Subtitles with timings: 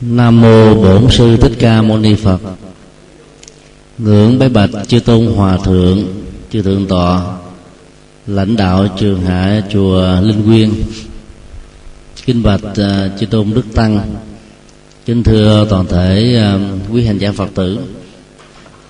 [0.00, 2.40] Nam mô Bổn sư Thích Ca Mâu Ni Phật.
[3.98, 6.04] Ngưỡng bái bạch chư tôn hòa thượng,
[6.52, 7.36] chư thượng tọa,
[8.26, 10.70] lãnh đạo trường hạ chùa Linh quyên
[12.26, 14.14] kinh bạch uh, chư tôn đức tăng,
[15.06, 17.78] kính thưa toàn thể uh, quý hành giả Phật tử.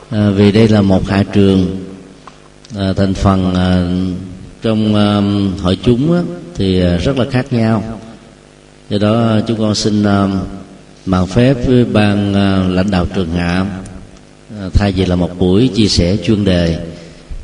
[0.08, 1.84] Uh, vì đây là một hạ trường
[2.96, 3.54] thành phần
[4.62, 4.94] trong
[5.62, 8.00] hội chúng thì rất là khác nhau
[8.90, 10.04] do đó chúng con xin
[11.08, 13.66] uh, mạn phép với ban à, lãnh đạo trường hạ.
[14.60, 16.86] À, thay vì là một buổi chia sẻ chuyên đề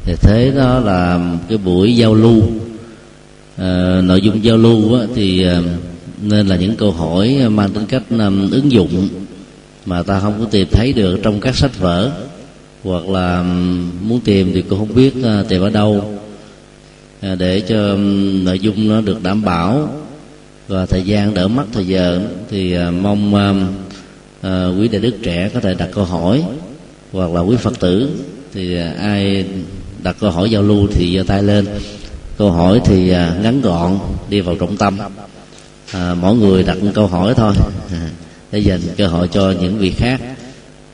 [0.05, 2.43] thì thế đó là cái buổi giao lưu.
[3.57, 5.47] À, nội dung giao lưu á, thì
[6.23, 9.09] nên là những câu hỏi mang tính cách um, ứng dụng
[9.87, 12.11] mà ta không có tìm thấy được trong các sách vở.
[12.85, 13.43] Hoặc là
[14.03, 16.21] muốn tìm thì cũng không biết uh, tìm ở đâu.
[17.39, 19.89] Để cho um, nội dung nó được đảm bảo
[20.69, 23.57] và thời gian đỡ mất thời giờ thì à, mong uh,
[24.47, 26.45] uh, quý đại đức trẻ có thể đặt câu hỏi
[27.13, 28.11] hoặc là quý phật tử
[28.53, 29.45] thì uh, ai
[30.03, 31.67] đặt câu hỏi giao lưu thì giơ tay lên.
[32.39, 33.99] Câu hỏi thì uh, ngắn gọn
[34.29, 34.99] đi vào trọng tâm.
[35.93, 37.55] À, mỗi người đặt một câu hỏi thôi.
[38.53, 40.21] Để dành cơ hội cho những vị khác.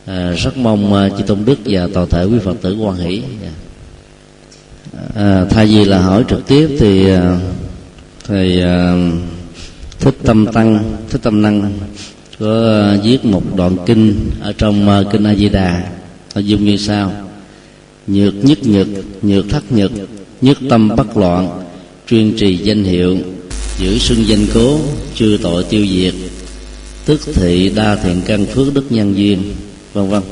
[0.07, 3.23] À, rất mong uh, chư tôn đức và toàn thể quý phật tử quan hỷ.
[5.15, 7.21] À, thay vì là hỏi trực tiếp thì uh,
[8.29, 9.40] thì uh,
[10.01, 11.73] thích tâm tăng, thích tâm năng
[12.39, 15.91] có viết một đoạn kinh ở trong à, kinh a di đà.
[16.34, 17.12] Nội dung như sau.
[18.06, 18.87] Nhược nhất nhược
[19.23, 19.91] nhược thất nhược,
[20.41, 21.62] nhất tâm bất loạn,
[22.09, 23.17] chuyên trì danh hiệu,
[23.78, 24.81] giữ xưng danh cố
[25.15, 26.15] chưa tội tiêu diệt,
[27.05, 29.43] tức thị đa thiện căn phước đức nhân duyên,
[29.93, 30.23] vân vân.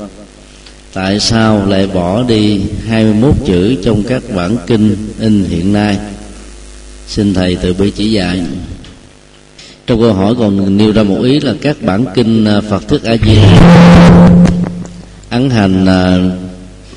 [0.93, 5.97] Tại sao lại bỏ đi 21 chữ trong các bản kinh in hiện nay?
[7.07, 8.41] Xin thầy tự bi chỉ dạy
[9.89, 13.03] trong câu hỏi còn nêu ra một ý là các bản kinh à, Phật thuyết
[13.03, 13.37] A Di
[15.29, 16.17] ấn hành à,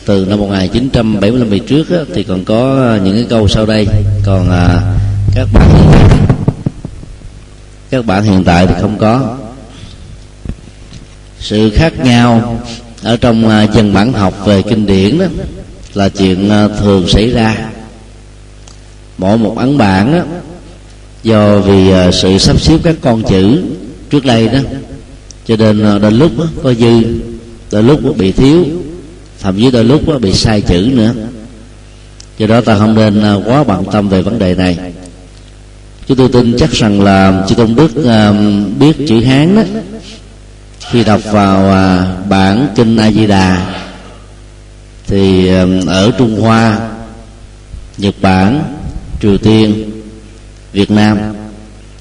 [0.06, 3.86] từ năm 1975 về trước á, thì còn có những cái câu sau đây.
[4.26, 4.80] Còn à,
[5.34, 5.92] các bản
[7.90, 9.36] các bản hiện tại thì không có.
[11.38, 12.60] Sự khác nhau
[13.02, 15.26] ở trong à, dân bản học về kinh điển đó
[15.94, 16.50] là chuyện
[16.80, 17.56] thường xảy ra.
[19.18, 20.24] Mỗi một ấn bản đó,
[21.22, 23.62] do vì à, sự sắp xếp các con chữ
[24.10, 24.58] trước đây đó
[25.46, 27.02] cho nên à, đôi lúc đó, có dư
[27.70, 28.64] đôi lúc bị thiếu
[29.40, 31.12] thậm chí đôi lúc bị sai chữ nữa.
[32.38, 34.78] Do đó ta không nên à, quá bận tâm về vấn đề này.
[36.06, 37.90] Chúng tôi tin chắc rằng là chư tôn đức
[38.78, 39.62] biết chữ hán đó
[40.90, 41.64] khi đọc vào
[42.28, 43.74] bản kinh a di đà
[45.06, 45.48] thì
[45.86, 46.90] ở trung hoa
[47.98, 48.62] nhật bản
[49.20, 49.91] triều tiên
[50.72, 51.18] việt nam.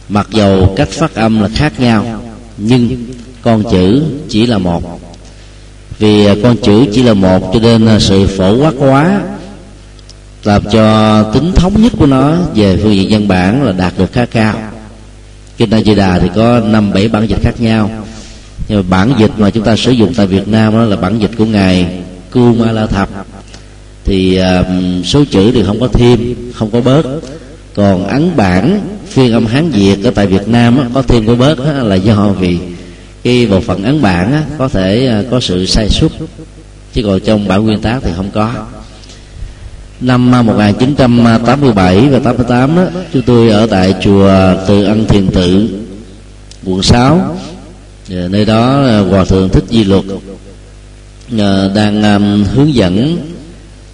[0.09, 2.21] Mặc dầu cách phát âm là khác nhau
[2.57, 3.05] nhưng
[3.41, 4.99] con chữ chỉ là một.
[5.99, 9.21] Vì con chữ chỉ là một cho nên sự phổ quát quá
[10.43, 14.11] làm cho tính thống nhất của nó về phương diện văn bản là đạt được
[14.11, 14.55] khá cao.
[15.57, 17.89] Kinh A Di Đà thì có năm bảy bản dịch khác nhau.
[18.67, 21.19] Nhưng mà bản dịch mà chúng ta sử dụng tại Việt Nam đó là bản
[21.19, 22.01] dịch của ngài
[22.31, 23.09] Cưu Ma La Thập
[24.03, 27.05] thì uh, số chữ thì không có thêm không có bớt
[27.75, 31.59] còn ấn bản, phiên âm hán việt ở tại Việt Nam có thêm có bớt
[31.59, 32.59] là do vì
[33.23, 36.07] cái bộ phận ấn bản có thể à, có sự sai sót
[36.93, 38.53] chứ còn trong bản nguyên tác thì không có.
[40.01, 42.83] Năm à, 1987 và 88 đó
[43.13, 44.31] chúng tôi ở tại chùa
[44.67, 45.69] Từ Ân Thiền Tự,
[46.65, 47.37] quận 6
[48.07, 50.03] dạ, nơi đó à, hòa thượng thích di luật
[51.75, 53.17] đang hướng dẫn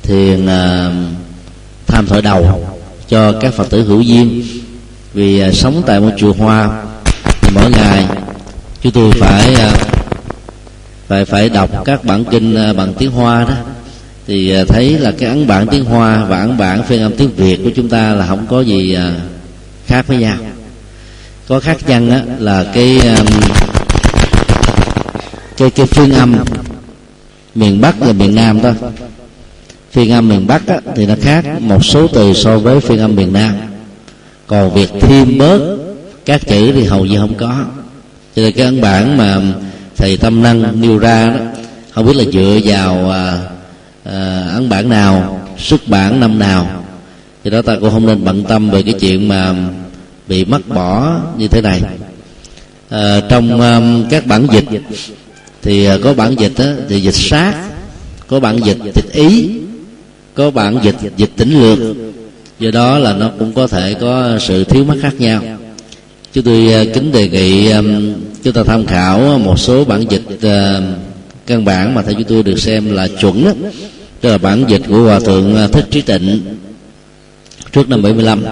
[0.03, 0.47] thiền
[1.87, 2.66] tham thở đầu
[3.09, 4.43] cho các phật tử hữu duyên.
[5.13, 6.83] Vì à, sống tại một chùa hoa
[7.41, 8.05] thì mỗi ngày
[8.81, 9.71] chúng tôi phải à,
[11.07, 13.55] phải phải đọc các bản kinh à, bằng tiếng hoa đó.
[14.27, 17.35] Thì à, thấy là cái ấn bản tiếng hoa và ấn bản phiên âm tiếng
[17.35, 19.15] việt của chúng ta là không có gì à,
[19.85, 20.37] khác với nhau.
[21.47, 23.01] Có khác chăng á, là cái
[25.57, 26.35] cái cái phiên âm
[27.55, 28.73] miền bắc và miền nam thôi
[29.91, 33.15] phiên âm miền bắc á, thì nó khác một số từ so với phiên âm
[33.15, 33.53] miền nam.
[34.47, 35.77] Còn việc thêm bớt
[36.25, 37.65] các chữ thì hầu như không có.
[38.35, 39.41] Cho nên cái ấn bản mà
[39.95, 41.39] thầy tâm năng nêu ra đó
[41.91, 43.39] không biết là dựa vào à,
[44.03, 46.83] à, ấn bản nào xuất bản năm nào.
[47.43, 49.55] Thì đó ta cũng không nên bận tâm về cái chuyện mà
[50.27, 51.81] bị mất bỏ như thế này.
[52.89, 54.65] À, trong um, các bản dịch
[55.61, 57.53] thì à, có bản dịch đó, thì dịch sát
[58.27, 59.49] có bản dịch dịch ý
[60.37, 61.79] có bản dịch dịch tỉnh lược.
[62.59, 65.41] Do đó là nó cũng có thể có sự thiếu mất khác nhau.
[66.33, 67.81] Chúng tôi à, kính đề nghị à,
[68.43, 70.81] chúng ta tham khảo một số bản dịch à,
[71.45, 73.51] căn bản mà theo chúng tôi được xem là chuẩn đó,
[74.21, 76.41] tức là bản dịch của hòa thượng thích trí tịnh.
[77.71, 78.43] Trước năm 75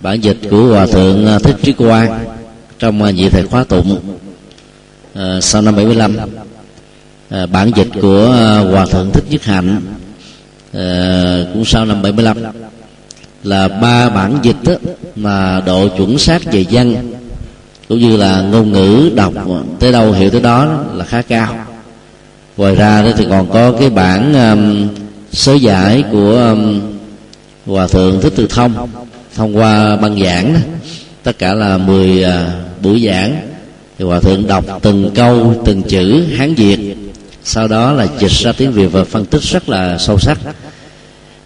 [0.00, 2.24] bản dịch của hòa thượng thích trí quang
[2.78, 4.00] trong nhị thầy khóa tụng.
[5.40, 8.26] Sau năm 75 uh, bản dịch của
[8.70, 9.80] hòa thượng thích nhất hạnh
[10.76, 12.36] uh, cũng sau năm 75
[13.42, 14.74] là ba bản dịch đó,
[15.16, 17.12] mà độ chuẩn xác về văn
[17.88, 19.32] cũng như là ngôn ngữ đọc
[19.80, 21.66] tới đâu hiểu tới đó là khá cao.
[22.56, 24.88] Ngoài ra đó thì còn có cái bản um,
[25.32, 26.80] sớ giải của um,
[27.66, 28.88] hòa thượng thích từ thông
[29.34, 30.60] thông qua băng giảng đó.
[31.22, 32.52] tất cả là 10 uh, à,
[32.82, 33.36] buổi giảng.
[33.98, 36.96] Thì hòa thượng đọc từng câu từng chữ hán việt
[37.44, 40.38] sau đó là dịch ra tiếng việt và phân tích rất là sâu sắc.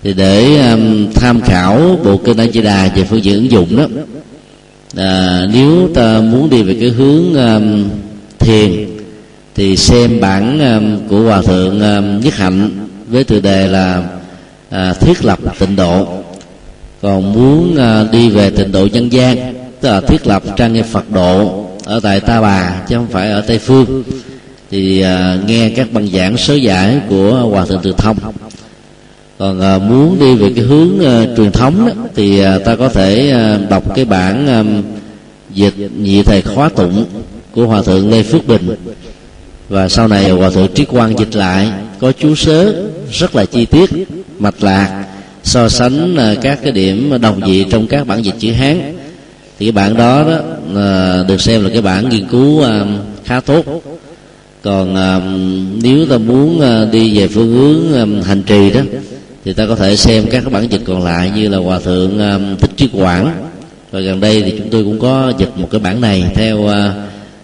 [0.03, 3.77] Thì để um, tham khảo bộ kinh A Di Đà về phương diện ứng dụng
[3.77, 3.87] đó
[4.97, 7.89] à, nếu ta muốn đi về cái hướng um,
[8.39, 8.87] thiền
[9.55, 14.03] thì xem bản um, của hòa thượng um, nhất hạnh với tựa đề là
[14.71, 16.09] à, thiết lập tịnh độ.
[17.03, 20.85] Còn muốn à, đi về tịnh độ nhân gian tức là thiết lập trang nghiêm
[20.85, 24.03] phật độ ở tại ta bà chứ không phải ở tây phương
[24.71, 28.17] thì à, nghe các băng giảng sớ giải của hòa thượng từ thông.
[29.39, 32.89] Còn à, muốn đi về cái hướng à, truyền thống đó, thì à, ta có
[32.89, 34.65] thể à, đọc cái bản à,
[35.51, 37.05] dịch nhị thầy khóa tụng
[37.53, 38.77] của hòa thượng lê phước bình.
[39.69, 42.75] Và sau này hòa thượng trí quang dịch lại có chú sớ
[43.13, 43.91] rất là chi tiết
[44.39, 45.05] mạch lạc
[45.43, 48.95] so sánh à, các cái điểm đồng dị trong các bản dịch chữ hán.
[49.59, 50.39] Thì cái bản đó đó
[50.81, 52.85] à, được xem là cái bản nghiên cứu à,
[53.25, 53.65] khá tốt
[54.67, 55.21] còn à,
[55.83, 58.81] nếu ta muốn à, đi về phương hướng à, hành trì đó
[59.45, 62.19] thì ta có thể xem các bản dịch còn lại như là hòa thượng
[62.61, 63.35] thích trí quảng.
[63.91, 66.69] Và gần đây thì chúng tôi cũng có dịch một cái bản này theo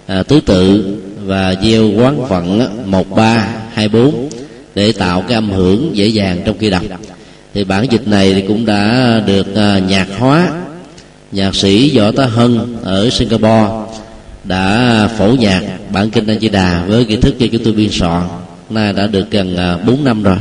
[0.07, 4.29] à, tứ tự và gieo quán phận một ba hai bốn
[4.75, 6.83] để tạo cái âm hưởng dễ dàng trong khi đọc.
[7.55, 10.53] Thì bản dịch này thì cũng đã được à, nhạc hóa.
[11.33, 13.82] Nhạc sĩ võ tá hân ở singapore
[14.45, 15.63] đã phổ nhạc
[15.93, 18.23] bản kinh a di đà với kiến thức cho chúng tôi biên soạn.
[18.71, 20.37] Nay đã được gần à, 4 năm rồi.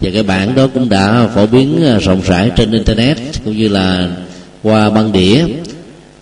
[0.00, 3.68] Và cái bản đó cũng đã phổ biến à, rộng rãi trên internet cũng như
[3.68, 4.08] là
[4.62, 5.44] qua băng đĩa.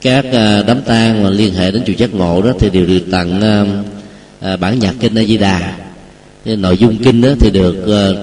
[0.02, 3.10] Các à, đám tang mà liên hệ đến chùa giác ngộ đó thì đều được
[3.10, 3.40] tặng
[4.60, 5.72] bản nhạc kinh a di đà.
[6.44, 7.76] Nội dung kinh đó thì được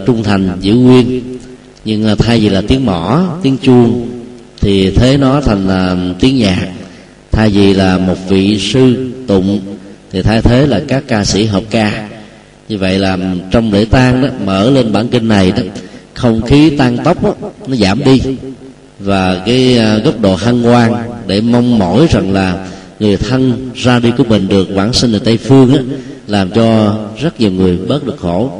[0.06, 1.22] trung thành, giữ nguyên.
[1.86, 4.08] Nhưng thay vì là tiếng mỏ, tiếng chuông
[4.62, 6.68] thì thế nó thành là tiếng nhạc
[7.36, 9.60] thay vì là một vị sư tụng
[10.12, 12.10] thì thay thế là các ca sĩ học ca.
[12.70, 13.18] Như vậy là
[13.52, 15.64] trong lễ tang đó mở lên bản kinh này đó
[16.14, 17.34] không khí tăng tốc đó,
[17.68, 18.22] nó giảm đi.
[19.00, 20.94] Và cái à, góc độ hân hoan
[21.28, 22.68] để mong mỏi rằng là
[23.00, 25.80] người thân ra đi của mình được vãng sinh ở tây phương đó,
[26.28, 28.52] làm cho rất nhiều người bớt được khổ.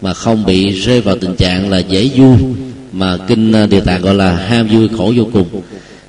[0.00, 2.36] Mà không bị rơi vào tình trạng là dễ vui
[2.92, 5.46] mà kinh à, địa tạng gọi là ham vui khổ vô cùng.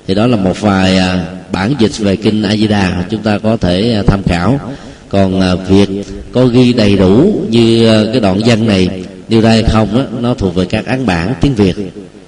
[0.06, 3.38] Thì đó là một vài à, bản dịch về kinh a di đà chúng ta
[3.38, 4.60] có thể à, tham khảo.
[5.08, 5.88] Còn à, việc
[6.32, 8.88] có ghi đầy đủ như à, cái đoạn văn này
[9.28, 11.76] nêu ra hay không đó, nó thuộc về các án bản tiếng việt.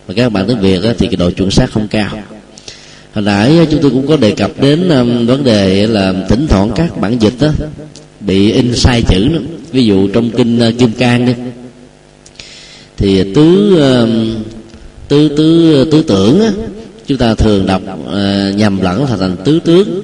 [0.06, 2.10] Và các bản tiếng việt thì cái độ chuẩn xác không cao.
[3.14, 4.88] Hồi nãy chúng tôi cũng có đề cập đến
[5.26, 7.48] vấn đề là thỉnh thoảng các bản dịch đó
[8.20, 9.40] bị in sai chữ nữa.
[9.72, 11.32] Ví dụ trong kinh kim cang đi.
[12.96, 13.76] Thì tứ
[15.08, 16.50] tứ tứ tứ tưởng á,
[17.06, 20.02] chúng ta thường đọc uh, nhầm lẫn thành thành tứ tướng.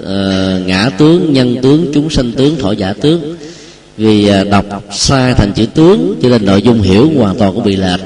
[0.00, 3.36] Uh, ngã tướng nhân tướng chúng sanh tướng thọ giả tướng.
[3.96, 7.64] Vì uh, đọc sai thành chữ tướng cho nên nội dung hiểu hoàn toàn cũng
[7.64, 8.00] bị lệch.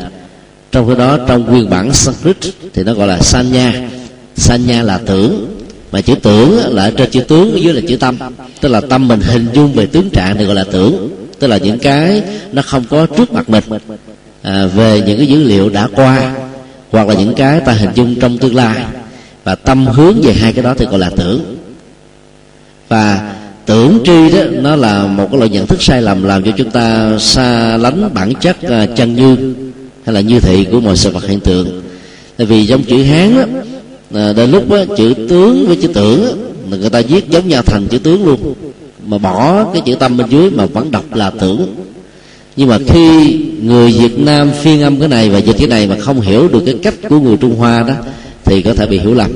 [0.73, 2.37] Trong khi đó trong nguyên bản Sanskrit
[2.75, 3.89] thì nó gọi là sanya.
[4.37, 5.55] Sanya là tưởng
[5.93, 8.19] mà chữ tưởng là ở trên chữ tướng ở dưới là chữ tâm.
[8.61, 11.09] Tức là tâm mình hình dung về tướng trạng thì gọi là tưởng.
[11.39, 12.23] Tức là những cái
[12.53, 13.65] nó không có trước mặt mình.
[14.43, 16.35] À, về những cái dữ liệu đã qua
[16.91, 18.85] hoặc là những cái ta hình dung trong tương lai.
[19.45, 21.57] Và tâm hướng về hai cái đó thì gọi là tưởng.
[22.89, 23.35] Và
[23.67, 26.71] tưởng tri đó nó là một cái loại nhận thức sai lầm làm cho chúng
[26.71, 29.55] ta xa lánh bản chất à, chân như
[30.05, 31.83] hay là như thị của mọi sự vật hiện tượng.
[32.37, 33.45] Tại vì trong chữ hán đó
[34.21, 36.27] à, đến lúc đó, chữ tướng với chữ tưởng
[36.71, 38.55] đó, người ta viết giống nhau thành chữ tướng luôn.
[39.07, 41.75] Mà bỏ cái chữ tâm bên dưới mà vẫn đọc là tưởng
[42.59, 45.97] nhưng mà khi người Việt Nam phiên âm cái này và dịch cái này mà
[45.99, 47.95] không hiểu được cái cách của người Trung Hoa đó,
[48.45, 49.31] thì có thể bị hiểu lầm.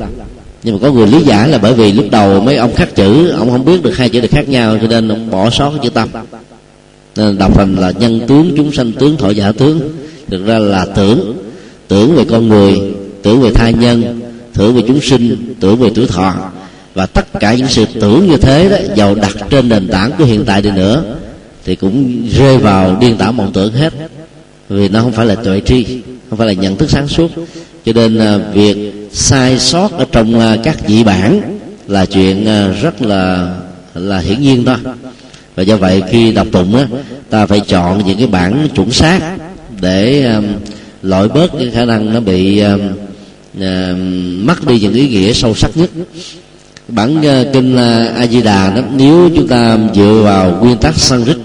[0.63, 3.29] Nhưng mà có người lý giải là bởi vì lúc đầu mấy ông khắc chữ,
[3.29, 5.89] ông không biết được hai chữ được khác nhau, cho nên ông bỏ sót chữ
[5.91, 6.09] tâm.
[7.17, 9.81] Nên đọc thành là nhân tướng, chúng sanh tướng, thọ giả tướng
[10.31, 11.37] thực ra là tưởng
[11.89, 12.81] tưởng về con người,
[13.23, 14.21] tưởng về thai nhân,
[14.55, 16.35] tưởng về chúng sinh, tưởng về tuổi thọ.
[16.95, 20.25] Và tất cả những sự tưởng như thế đó giàu đặt trên nền tảng của
[20.25, 21.05] hiện tại đi nữa
[21.65, 23.93] thì cũng rơi vào điên đảo mộng tưởng hết.
[24.69, 25.87] Vì nó không phải là tuệ tri
[26.31, 27.31] không phải là nhận thức sáng suốt.
[27.85, 32.69] Cho nên à, việc sai sót ở trong à, các dị bản là chuyện à,
[32.83, 33.55] rất là
[33.95, 34.77] là hiển nhiên thôi
[35.55, 36.87] và do vậy khi đọc tụng á
[37.31, 39.37] ta phải chọn những cái bản chuẩn xác
[39.81, 40.45] để um,
[41.03, 42.81] loại bớt cái khả năng nó bị um,
[43.59, 43.97] uh,
[44.45, 45.91] mất đi những ý nghĩa sâu sắc nhất.
[46.89, 50.97] Bản uh, kinh uh, a di đà đó nếu chúng ta dựa vào nguyên tắc
[50.97, 51.37] sanskrit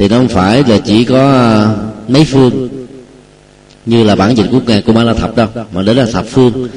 [0.00, 1.74] thì nó không phải là chỉ có à,
[2.08, 2.68] mấy phương.
[3.86, 6.68] Như là bản dịch của ngài Kumara Thập đâu mà đó là thập phương.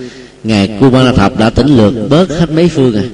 [0.44, 3.10] Ngài Kumara Thập đã tính lược bớt hết mấy phương rồi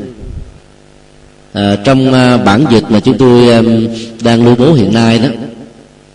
[1.53, 3.61] à, trong à, bản dịch mà chúng tôi à,
[4.23, 5.27] đang lưu bố hiện nay đó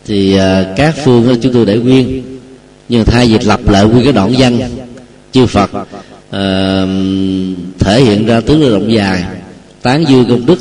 [0.05, 2.23] thì à, các phương đó chúng tôi để nguyên.
[2.89, 4.61] Nhưng thay dịch lập lại nguyên cái đoạn văn
[5.33, 5.71] chư Phật
[6.31, 6.87] à,
[7.79, 9.25] thể hiện ra tướng động dài
[9.83, 10.59] tán dương công đức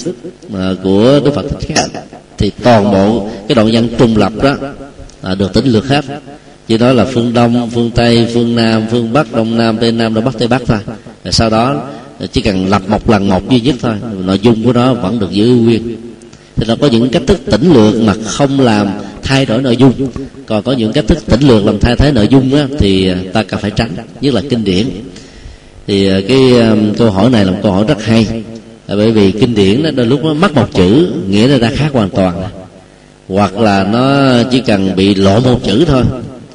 [0.53, 1.87] à, của Đức Phật Thích Ca
[2.43, 4.55] thì toàn bộ cái đoạn văn trung lập đó
[5.21, 6.05] à, được tính lược hết.
[6.67, 10.13] Chỉ nói là phương đông phương tây phương nam phương bắc đông nam tây nam
[10.13, 10.77] đông bắc tây bắc thôi.
[11.23, 11.81] Rồi sau đó
[12.31, 13.95] chỉ cần lập một lần một duy nhất thôi
[14.25, 15.95] nội dung của nó vẫn được giữ nguyên.
[16.55, 18.87] Thì nó có những cách thức tỉnh lược mà không làm
[19.23, 19.93] thay đổi nội dung.
[20.45, 23.43] Còn có những cách thức tỉnh lược làm thay thế nội dung á, thì ta
[23.43, 24.87] cần phải tránh nhất là kinh điển.
[25.87, 28.43] Thì ờ, cái um, câu hỏi này là một câu hỏi rất hay
[28.87, 31.75] là bởi vì kinh điển đó đôi lúc nó mất một chữ nghĩa là ta
[31.75, 32.43] khác hoàn toàn.
[33.27, 36.03] Hoặc là nó chỉ cần bị lộ một chữ thôi.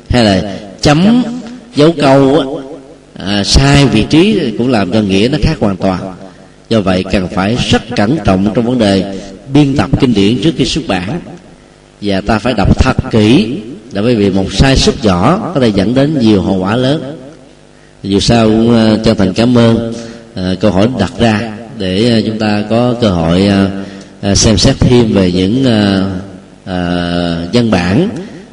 [0.09, 1.23] Hay là chấm
[1.77, 2.45] dấu câu á,
[3.27, 6.15] à, sai vị trí cũng làm cho nghĩa nó khác hoàn toàn.
[6.69, 9.19] Do vậy cần phải rất cẩn trọng trong vấn đề
[9.53, 11.21] biên tập kinh điển trước khi xuất bản.
[12.01, 13.57] Và ta phải đọc thật kỹ
[13.93, 17.17] là bởi vì một sai sót nhỏ có thể dẫn đến nhiều hậu quả lớn.
[18.03, 19.93] Dù sao cũng à, chân thành cảm ơn
[20.35, 23.71] à, câu hỏi đặt ra để à, chúng ta có cơ hội à,
[24.21, 25.65] à, xem xét thêm về những
[27.53, 28.09] văn bản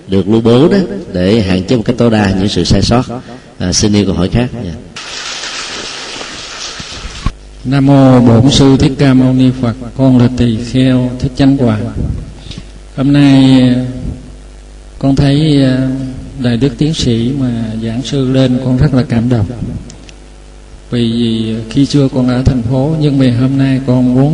[0.07, 0.77] được lưu bố đó
[1.13, 3.03] để hạn chế một cách tối đa những sự sai sót
[3.59, 4.75] à, xin yêu câu hỏi khác yeah.
[7.65, 9.73] Nam mô Bổn sư Thích Ca Mâu Ni Phật.
[9.97, 11.79] Con là tỳ kheo Thích Chánh quả.
[12.95, 13.61] Hôm nay
[14.99, 15.63] con thấy
[16.39, 17.51] đại đức tiến sĩ mà
[17.83, 19.45] giảng sư lên con rất là cảm động.
[20.95, 24.33] Vì khi xưa con ở thành phố nhưng mà hôm nay con muốn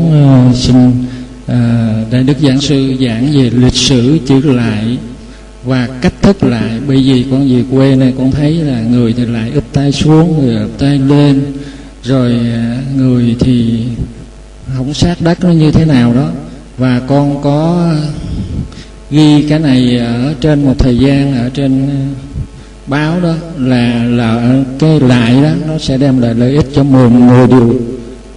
[0.49, 4.97] uh, xin uh, đại đức giảng sư giảng về lịch sử chữ lại
[5.63, 6.79] và cách thức lại.
[6.87, 10.45] Bởi vì con về quê này con thấy là người thì lại úp tay xuống
[10.45, 11.41] người úp tay lên.
[12.03, 13.83] Rồi ờ, người thì
[14.77, 16.29] không sát đất nó như thế nào đó.
[16.77, 17.93] Và con có
[19.11, 21.89] ghi cái này ở trên một thời gian ở trên
[22.91, 27.10] báo đó là là cái lại đó nó sẽ đem lại lợi ích cho 10
[27.10, 27.75] người điều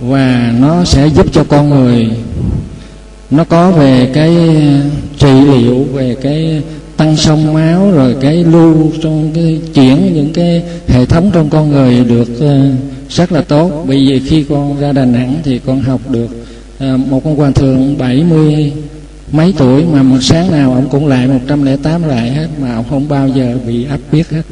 [0.01, 2.11] và nó sẽ giúp cho con người.
[3.31, 4.37] Nó có về cái
[5.19, 6.63] trị liệu về cái
[6.97, 11.71] tăng sông máu rồi cái lưu trong cái chuyển những cái hệ thống trong con
[11.71, 13.85] người được uh, rất là tốt.
[13.89, 16.29] Bởi vì khi con ra Đà Nẵng thì con học được
[16.77, 18.73] uh, một con quan thượng 70
[19.35, 23.09] mấy tuổi mà một sáng nào ông cũng lại 108 lại hết, mà ông không
[23.09, 24.43] bao giờ bị áp biết hết.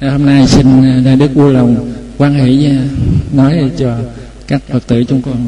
[0.00, 3.96] Hôm nay xin uh, đại đức vui lòng quan hệ nha uh, nói cho
[4.46, 5.46] các phật tử chúng con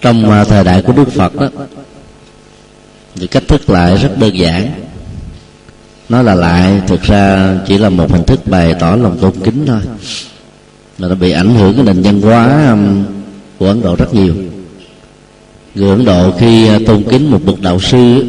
[0.00, 1.48] trong uh, thời đại của đức phật đó
[3.14, 4.70] thì cách thức lại rất đơn giản.
[6.08, 9.66] Nó là lại thực ra chỉ là một hình thức bày tỏ lòng tôn kính
[9.66, 9.80] thôi
[10.98, 13.04] mà nó bị ảnh hưởng cái nền văn hóa um,
[13.58, 14.34] của ấn độ rất nhiều.
[15.74, 18.24] Người ấn độ khi à, tôn kính một bậc đạo sư,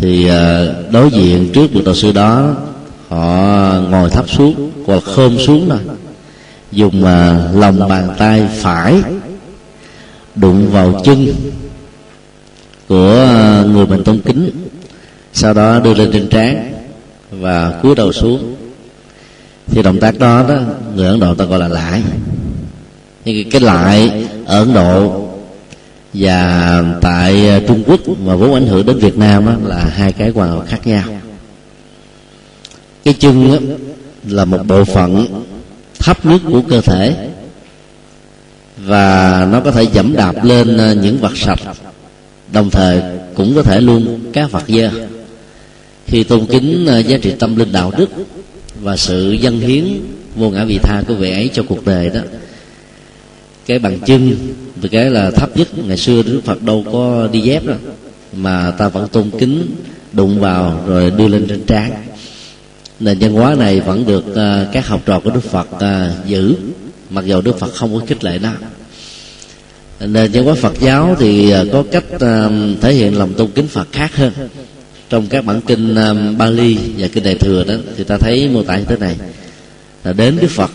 [0.00, 2.54] thì à, đối diện trước bậc đạo sư đó,
[3.08, 5.78] họ ngồi thấp xuống, hoặc khom xuống thôi
[6.72, 9.02] dùng à, lòng bàn tay phải
[10.34, 11.26] đụng vào chân
[12.88, 13.26] của
[13.66, 14.50] người mình tôn kính,
[15.32, 16.72] sau đó đưa lên trên trán
[17.30, 18.56] và cúi đầu xuống
[19.70, 20.60] thì động tác đó đó
[20.94, 22.02] người ấn độ ta gọi là lại
[23.24, 25.28] nhưng cái lại ở ấn độ
[26.14, 30.30] và tại trung quốc mà vốn ảnh hưởng đến việt nam đó là hai cái
[30.30, 31.04] hoàn toàn khác nhau.
[33.04, 33.58] Cái chân đó,
[34.24, 35.26] là một bộ phận
[35.98, 37.28] thấp nhất của cơ thể
[38.76, 41.60] và nó có thể dẫm đạp lên ờ, những vật sạch.
[42.52, 43.02] Đồng thời
[43.34, 44.90] cũng có thể luôn các vật dơ.
[46.06, 48.10] Khi tôn kính ờ, giá trị tâm linh đạo đức
[48.82, 49.84] và sự dân hiến
[50.36, 52.20] vô ngã vị tha của vị ấy cho cuộc đời đó.
[53.66, 54.36] Cái bằng chân
[54.76, 57.74] vì cái là thấp nhất ngày xưa đức phật đâu có đi dép đó
[58.32, 59.66] mà ta vẫn tôn kính
[60.12, 61.92] đụng vào rồi đưa lên trên trán.
[63.00, 66.54] Nền văn hóa này vẫn được uh, các học trò của đức phật uh, giữ
[67.10, 68.52] mặc dù đức phật không có khích lệ nó.
[70.00, 72.20] Nền văn hóa phật giáo thì uh, có cách uh,
[72.80, 74.32] thể hiện lòng tôn kính phật khác hơn
[75.08, 78.62] trong các bản kinh um, Bali và kinh Đại thừa đó thì ta thấy mô
[78.62, 79.16] tả như thế này.
[80.04, 80.70] Là đến Đức Phật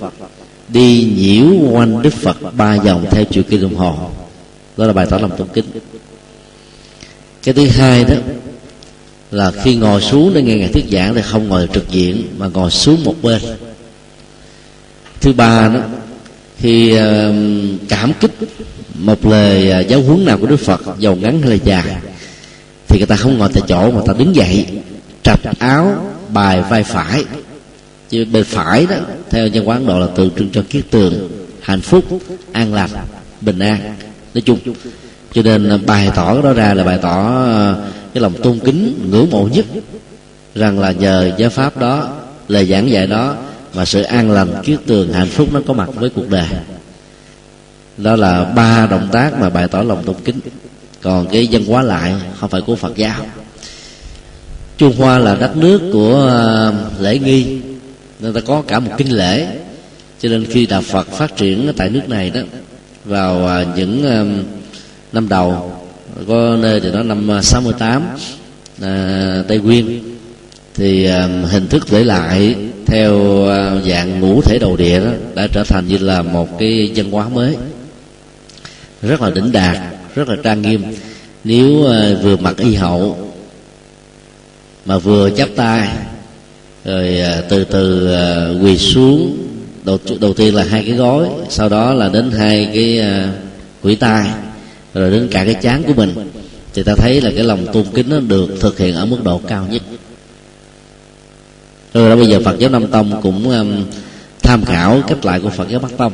[0.70, 4.10] đi nhiễu quanh Đức Phật ba vòng theo chiều kim đồng hồ.
[4.78, 5.66] Đó là bài tỏ lòng tôn kính.
[7.44, 8.16] Cái thứ hai đó
[9.32, 12.48] là khi ngồi xuống để nghe ngài thuyết giảng thì không ngồi trực diện mà
[12.48, 13.42] ngồi xuống một bên.
[15.22, 15.80] Thứ ba đó
[16.58, 17.34] khi ờ,
[17.90, 18.32] cảm kích
[18.96, 21.96] một lời ờ, giáo huấn nào của đức phật giàu ngắn hay là dài
[22.94, 24.66] thì người ta không ngồi tại chỗ mà ta đứng dậy,
[25.24, 27.26] trập áo, bài vai phải.
[28.10, 28.96] Chứ bên phải đó,
[29.30, 31.30] theo nhân quán độ là tượng trưng cho kiết tường,
[31.62, 32.06] hạnh phúc,
[32.52, 32.90] an lành,
[33.42, 33.96] bình an.
[34.34, 34.60] Nói chung,
[35.34, 37.84] cho nên bày tỏ đó ra là bày tỏ ờ,
[38.14, 39.66] cái lòng tôn kính, ngưỡng mộ nhất.
[40.56, 42.14] Rằng là nhờ giáo pháp đó,
[42.48, 43.36] lời giảng dạy đó,
[43.74, 46.48] mà sự an lành kiết tường, hạnh phúc nó có mặt với cuộc đời.
[47.98, 50.40] Đó là ba động tác mà bày tỏ lòng tôn kính
[51.04, 53.26] còn cái dân hóa lại không phải của phật giáo.
[54.78, 57.60] Trung hoa là đất nước của ờ, lễ nghi
[58.20, 59.48] nên ta có cả một kinh lễ.
[60.20, 62.42] Cho nên khi đạo phật phát triển tại nước này đó
[63.06, 64.26] vào ờ, những ờ,
[65.14, 65.72] năm đầu
[66.28, 68.04] có nơi thì nó năm 68
[68.82, 70.00] à, Tây Nguyên
[70.74, 72.56] thì à, hình thức lễ lại
[72.86, 76.92] theo à, dạng ngũ thể đầu địa đó đã trở thành như là một cái
[76.94, 77.58] dân hóa mới.
[79.02, 79.78] Rất là đỉnh đạt
[80.16, 80.84] rất là trang nghiêm.
[81.44, 83.32] Nếu ờ, vừa mặc y hậu
[84.86, 85.90] mà vừa chắp tay,
[86.86, 89.38] rồi ờ, từ từ ờ, quỳ xuống,
[89.84, 93.02] đầu đầu tiên là hai cái gối, sau đó là đến hai cái
[93.82, 94.30] quỷ tay
[94.94, 96.32] rồi đến cả cái chán của mình,
[96.74, 99.42] thì ta thấy là cái lòng tôn kính nó được thực hiện ở mức độ
[99.48, 99.82] cao nhất.
[101.94, 103.54] Rồi đó bây giờ Phật giáo Nam Tông cũng
[104.42, 106.14] tham khảo cách lại của Phật giáo Bắc Tông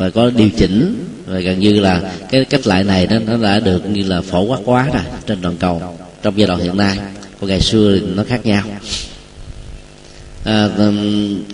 [0.00, 1.04] và có điều chỉnh.
[1.26, 4.42] Và gần như là cái cách lại này nó nó đã được như là phổ
[4.42, 5.82] quát quá rồi trên toàn cầu
[6.22, 6.98] trong giai đoạn hiện nay.
[7.40, 8.62] Còn ngày xưa thì nó khác nhau.
[10.44, 10.68] À,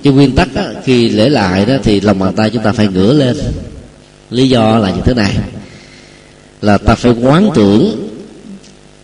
[0.02, 2.88] cái nguyên tắc đó, khi lễ lại đó thì lòng bàn tay chúng ta phải
[2.88, 3.36] ngửa lên.
[4.30, 5.36] Lý do là như thế này.
[6.62, 8.08] Là ta phải quán tưởng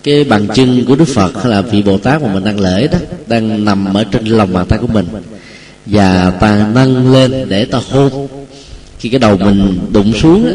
[0.02, 2.88] cái bằng chân của đức phật hay là vị bồ tát mà mình đang lễ
[2.88, 5.07] đó đang nằm ở trên lòng bàn tay của mình.
[5.87, 8.28] Và ta nâng lên để ta hôn
[9.02, 10.46] khi cái đầu mình đụng xuống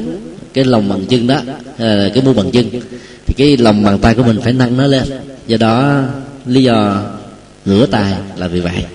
[0.53, 1.41] cái lòng bàn chân đó
[1.77, 2.69] ờ, cái mu bàn chân,
[3.25, 5.03] thì cái lòng bàn tay của mình phải nâng nó lên.
[5.47, 6.03] Do đó,
[6.45, 7.03] lý do
[7.65, 8.85] ngửa tay là vì vậy.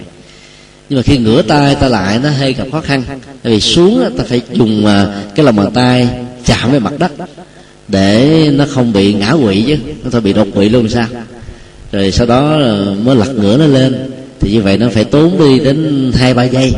[0.89, 3.03] Nhưng mà khi ngửa tay ta lại, nó hơi gặp khó khăn.
[3.43, 6.09] Tại vì xuống ta phải dùng ờ, cái lòng bàn tay
[6.45, 7.13] chạm với mặt đất
[7.89, 11.07] để nó không bị ngã quỵ chứ, nó thôi bị đột quỵ luôn sao?
[11.93, 14.11] Rồi sau đó ờ, mới lật ngửa nó lên.
[14.41, 16.75] Thì như vậy nó phải tốn đi đến hai ba giây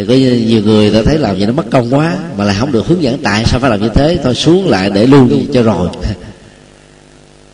[0.00, 0.14] thì có
[0.46, 3.02] nhiều người ta thấy làm vậy nó mất công quá, mà lại không được hướng
[3.02, 4.18] dẫn tại sao phải làm như thế.
[4.24, 5.88] Thôi xuống lại để luôn cho rồi.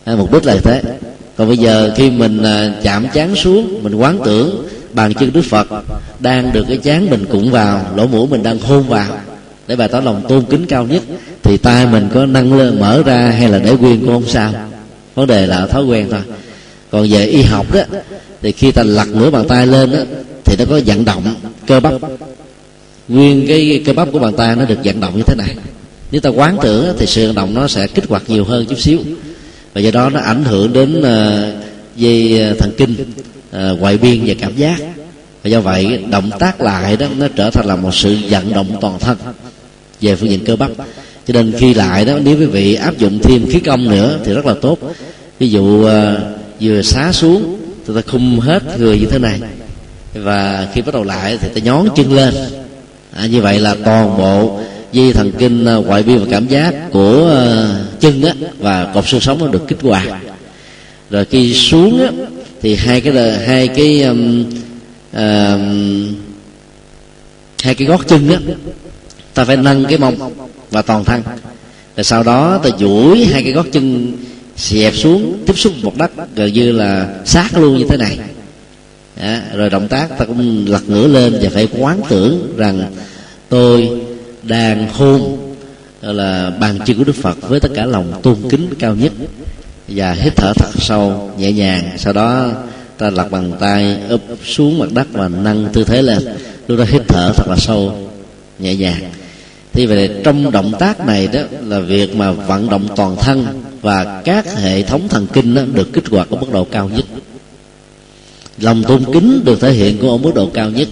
[0.05, 0.83] À, mục đích là thế.
[1.37, 5.43] Còn bây giờ khi mình à, chạm chán xuống, mình quán tưởng bàn chân đức
[5.43, 5.67] phật
[6.21, 9.19] đang được cái chán mình cũng vào, lỗ mũi mình đang hôn vào,
[9.67, 11.03] để bày tỏ lòng tôn kính cao nhất,
[11.43, 14.53] thì tay mình có nâng lên mở ra hay là để quyên cũng không sao.
[15.15, 16.21] Vấn đề là thói quen thôi.
[16.91, 17.83] Còn về y học đó,
[18.43, 19.99] thì khi ta lật nửa bàn tay lên đó,
[20.45, 21.35] thì nó có vận động
[21.67, 21.93] cơ bắp.
[23.09, 25.57] Nguyên cái cơ bắp của bàn tay nó được vận động như thế này.
[26.11, 28.79] Nếu ta quán tưởng thì sự vận động nó sẽ kích hoạt nhiều hơn chút
[28.79, 28.99] xíu.
[29.75, 31.65] Và do đó nó ảnh hưởng đến uh,
[31.97, 34.77] dây ờ, thần kinh uh, ngoại biên và cảm giác.
[35.43, 38.77] Và do vậy động tác lại đó nó trở thành là một sự vận động
[38.81, 39.19] toàn thân
[40.01, 40.71] về phương diện cơ bắp.
[41.27, 44.33] Cho nên khi lại đó nếu quý vị áp dụng thêm khí công nữa thì
[44.35, 44.79] rất là tốt.
[45.39, 45.91] Ví dụ uh,
[46.61, 49.41] vừa xá xuống thì ta khung hết người như thế này
[50.23, 52.35] và khi bắt đầu lại thì ta nhón chân lên.
[53.13, 54.61] À, như vậy là toàn bộ
[54.93, 57.69] dây thần kinh à, ngoại biên và cảm giác của à,
[58.01, 60.07] chân á và cột xương sống nó được kích hoạt.
[61.11, 62.11] Rồi khi xuống á
[62.63, 64.45] thì hai cái hai cái um,
[65.17, 65.61] uh,
[67.63, 68.39] hai cái gót chân á
[69.35, 70.33] ta phải nâng cái mông
[70.71, 71.23] và toàn thân.
[71.97, 74.13] Rồi sau đó ta duỗi hai cái gót chân
[74.57, 78.19] xẹp xuống tiếp xúc một đất gần như là sát luôn như thế này
[79.21, 82.93] à, rồi động tác ta cũng lật ngửa lên và phải quán tưởng rằng
[83.49, 83.91] tôi
[84.43, 85.37] đang hôn
[86.03, 89.13] là bàn chân của đức phật với tất cả lòng tôn kính cao nhất.
[89.89, 91.91] Và hít thở thật sâu nhẹ nhàng.
[91.99, 92.53] Sau đó
[92.99, 96.19] ta lật bàn tay úp xuống mặt đất và nâng tư thế lên.
[96.69, 98.11] Lúc đó hít thở thật là sâu
[98.59, 99.11] nhẹ nhàng.
[99.73, 104.23] Thì về trong động tác này đó là việc mà vận động toàn thân và
[104.25, 107.05] các hệ thống thần kinh đó được kích hoạt ở mức độ cao nhất
[108.61, 110.89] lòng tôn kính được thể hiện của ở mức độ cao nhất.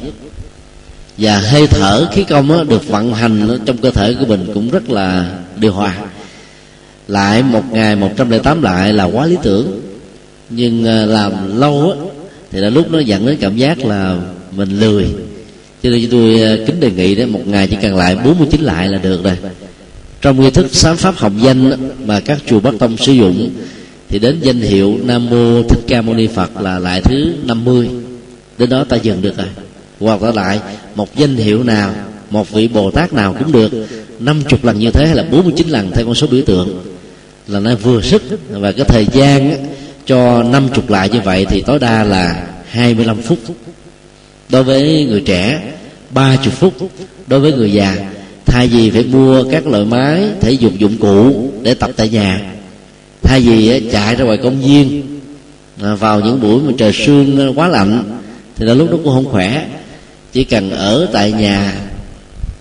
[1.18, 4.90] Và hơi thở khí công được vận hành trong cơ thể của mình cũng rất
[4.90, 5.96] là điều hòa.
[7.08, 9.80] Lại một ngày một trăm lẻ tám lại là quá lý tưởng.
[10.50, 12.06] Nhưng à, làm lâu á
[12.50, 14.18] thì là lúc nó dẫn đến cảm giác là
[14.50, 15.06] mình lười.
[15.82, 18.88] Cho nên tôi à, kính đề nghị đấy một ngày chỉ cần lại 49 lại
[18.88, 19.36] là được rồi.
[20.20, 23.50] Trong nghi thức sám pháp hồng danh mà các chùa Bắc Tông sử dụng
[24.08, 27.88] thì đến danh hiệu Nam Mô Thích Ca Mâu Ni Phật là lại thứ 50
[28.58, 29.46] đến đó ta dừng được rồi.
[30.00, 30.60] Hoặc là lại
[30.94, 31.94] một danh hiệu nào,
[32.30, 33.86] một vị Bồ Tát nào cũng được.
[34.18, 36.84] 50 lần như thế hay là 49 lần theo con số biểu tượng.
[37.48, 38.22] Là nó vừa sức.
[38.50, 39.66] Và cái thời gian
[40.06, 43.38] cho 50 lại như vậy thì tối đa là 25 phút.
[44.48, 45.72] Đối với người trẻ
[46.10, 46.74] 30 phút.
[47.26, 47.96] Đối với người già,
[48.46, 52.53] thay vì phải mua các loại máy, thể dục dụng cụ để tập tại nhà
[53.24, 55.02] thay vì chạy ra ngoài công viên
[55.82, 58.20] à, vào những buổi mà trời sương à, quá lạnh,
[58.56, 59.66] thì là lúc đó cũng không khỏe.
[60.32, 61.74] Chỉ cần ở tại nhà,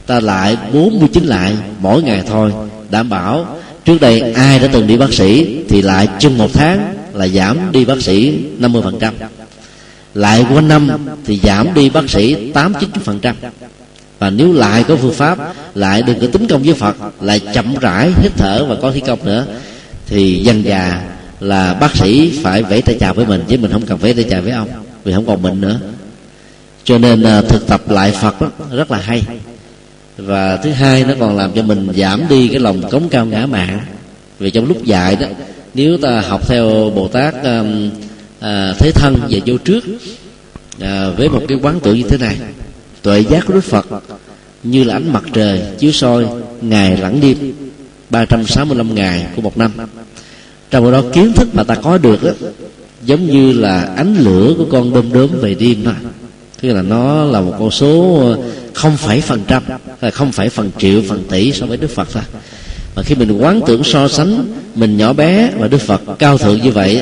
[0.05, 2.51] ta lại 49 lại mỗi ngày thôi,
[2.89, 6.95] đảm bảo trước đây ai đã từng đi bác sĩ thì lại chừng một tháng
[7.13, 9.11] là giảm đi bác sĩ 50%
[10.13, 10.89] lại qua năm
[11.25, 12.73] thì giảm đi bác sĩ 8
[13.05, 13.33] 90%
[14.19, 15.37] và nếu lại có phương pháp,
[15.75, 19.01] lại đừng có tính công với phật, lại chậm rãi hít thở và có thi
[19.07, 19.45] công nữa
[20.07, 21.03] thì dân già
[21.39, 24.25] là bác sĩ phải vẫy tay chào với mình chứ mình không cần vẫy tay
[24.29, 24.67] chào với ông
[25.03, 25.79] vì không còn bệnh nữa.
[26.83, 29.23] Cho nên ờ, thực tập lại phật đó, rất là hay.
[30.17, 33.45] Và thứ hai nó còn làm cho mình giảm đi cái lòng cống cao ngã
[33.45, 33.79] mạn.
[34.39, 35.27] Vì trong lúc dạy đó
[35.73, 37.89] nếu ta học theo bồ tát um,
[38.39, 39.83] à, thế thân về vô trước
[40.79, 42.37] à, với một cái quán tưởng như thế này
[43.01, 43.87] tuệ giác của đức phật
[44.63, 46.25] như là ánh mặt trời chiếu soi
[46.61, 47.53] ngày lẫn đêm.
[48.13, 49.71] 365 ngày của một năm.
[50.71, 52.31] Trong đó kiến thức mà ta có được đó,
[53.05, 55.93] giống như là ánh lửa của con đom đóm về đêm thôi
[56.63, 58.37] tức là nó là một con số ờ,
[58.73, 59.63] không phải phần trăm
[60.13, 62.23] không phải phần triệu phần tỷ so với đức phật thôi.
[62.95, 64.45] Mà khi mình quán tưởng so sánh
[64.75, 67.01] mình nhỏ bé và đức phật cao thượng như vậy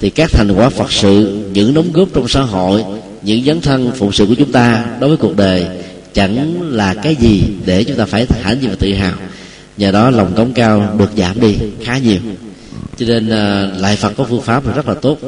[0.00, 2.84] thì các thành quả phật sự những đóng góp trong xã hội
[3.22, 5.66] những dấn thân phụng sự của chúng ta đối với cuộc đời
[6.14, 9.12] chẳng là cái gì để chúng ta phải hãnh diện và tự hào
[9.78, 12.20] nhờ đó lòng cống cao được giảm đi khá nhiều.
[12.96, 15.18] Cho nên uh, lại phật có phương pháp rất là tốt.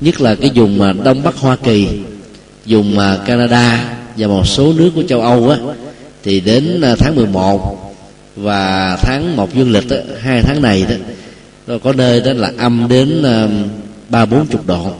[0.00, 1.88] Nhất là cái vùng mà đông bắc hoa kỳ
[2.66, 5.56] dùng uh, à, canada và một số nước của châu âu á
[6.22, 7.94] thì đến uh, tháng 11
[8.36, 10.94] và tháng 1 dương lịch đó, hai tháng này đó
[11.66, 13.22] rồi có nơi đó là âm đến
[14.08, 14.92] ba bốn chục độ.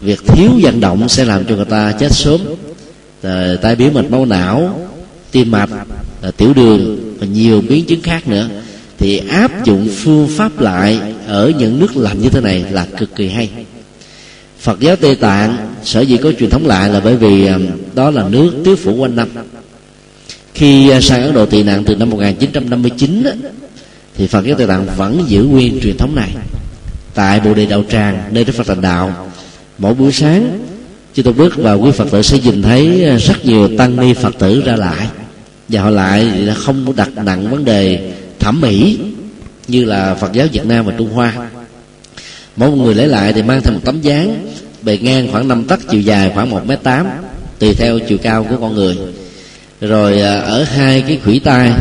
[0.00, 2.40] Việc thiếu vận động sẽ làm cho người ta chết sớm.
[3.62, 4.80] Tai biến mạch máu não
[5.32, 5.70] tim mạch
[6.30, 8.48] tiểu đường và nhiều biến chứng khác nữa,
[8.98, 13.16] thì áp dụng phương pháp lại ở những nước lạnh như thế này là cực
[13.16, 13.50] kỳ hay.
[14.64, 18.10] Phật giáo Tây Tạng sở dĩ có truyền thống lại là bởi vì um, đó
[18.10, 19.28] là nước tứ phủ quanh năm.
[20.54, 23.22] Khi uh, sang Ấn Độ tị nạn từ năm 1959
[24.16, 26.30] thì Phật giáo Tây Tạng vẫn giữ nguyên truyền thống này.
[27.14, 29.30] Tại Bồ Đề Đạo Tràng, nơi Đức Phật thành đạo,
[29.78, 30.58] mỗi buổi sáng,
[31.14, 34.14] chư tôn đức và quý phật tử sẽ nhìn thấy uh, rất nhiều tăng ni
[34.14, 35.06] phật tử ra lại
[35.68, 38.98] và họ lại không đặt nặng vấn đề thẩm mỹ
[39.68, 41.34] như là phật giáo việt nam và trung hoa.
[42.56, 44.46] Mỗi một người lấy lại thì mang theo một tấm dáng
[44.82, 47.06] bề ngang khoảng 5 tấc chiều dài khoảng một m tám
[47.58, 48.96] tùy theo chiều cao của con người.
[49.80, 51.72] Rồi à, ở hai cái khủy tay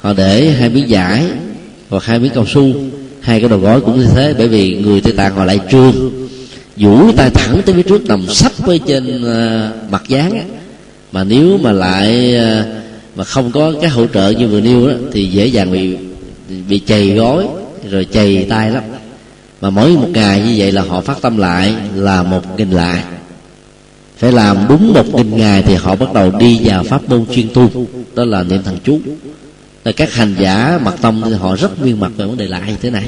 [0.00, 1.24] họ để hai miếng giải
[1.88, 2.72] hoặc hai miếng cao su
[3.20, 6.10] hai cái đầu gói cũng như thế bởi vì người tây tạng họ lại trương
[6.76, 10.48] duỗi tay thẳng tới phía trước nằm sắp với trên à, mặt dáng
[11.12, 12.85] mà nếu mà lại uh,
[13.16, 15.96] mà không có cái hỗ trợ như vừa nêu đó thì dễ dàng bị
[16.68, 17.46] bị chày gối
[17.90, 18.82] rồi chày tay lắm.
[19.60, 23.02] Mà mỗi một ngày như vậy là họ phát tâm lại là một nghìn lại
[24.16, 27.48] phải làm đúng một nghìn ngày thì họ bắt đầu đi vào pháp môn chuyên
[27.54, 27.70] tu
[28.14, 29.00] đó là niệm thần chú.
[29.84, 32.62] Là các hành giả mặt tâm thì họ rất nguyên mặt về vấn đề lại
[32.66, 33.04] như thế này.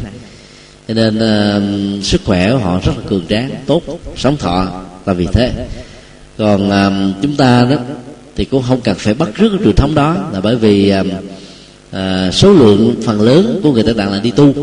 [0.88, 3.83] Cho nên uh, sức khỏe của họ rất là cường tráng tốt
[4.16, 5.53] sống thọ là vì thế.
[6.38, 7.77] Còn uh, chúng ta đó
[8.38, 10.16] thì cũng không cần phải bắt rước cái truyền thống đó.
[10.33, 11.05] Là bởi vì à,
[11.90, 14.55] à số lượng phần lớn của người ta tạng là đi tu.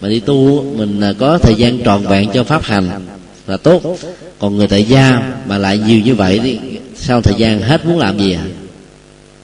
[0.00, 2.90] Mà đi tu mình à, có thời gian trọn vẹn cho pháp hành
[3.46, 3.98] là tốt.
[4.38, 6.58] Còn người tại gia mà lại nhiều như vậy thì
[6.96, 8.44] sau thời gian hết muốn làm gì à?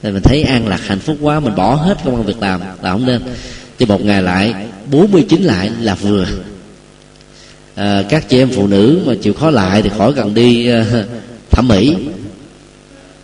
[0.03, 2.91] Thì mình thấy an lạc hạnh phúc quá mình bỏ hết công việc làm là
[2.91, 3.21] không nên.
[3.79, 4.53] Thì một ngày lại
[4.91, 6.25] 49 lại là vừa.
[7.75, 10.85] À, các chị em phụ nữ mà chịu khó lại thì khỏi cần đi uh,
[11.51, 11.95] thẩm mỹ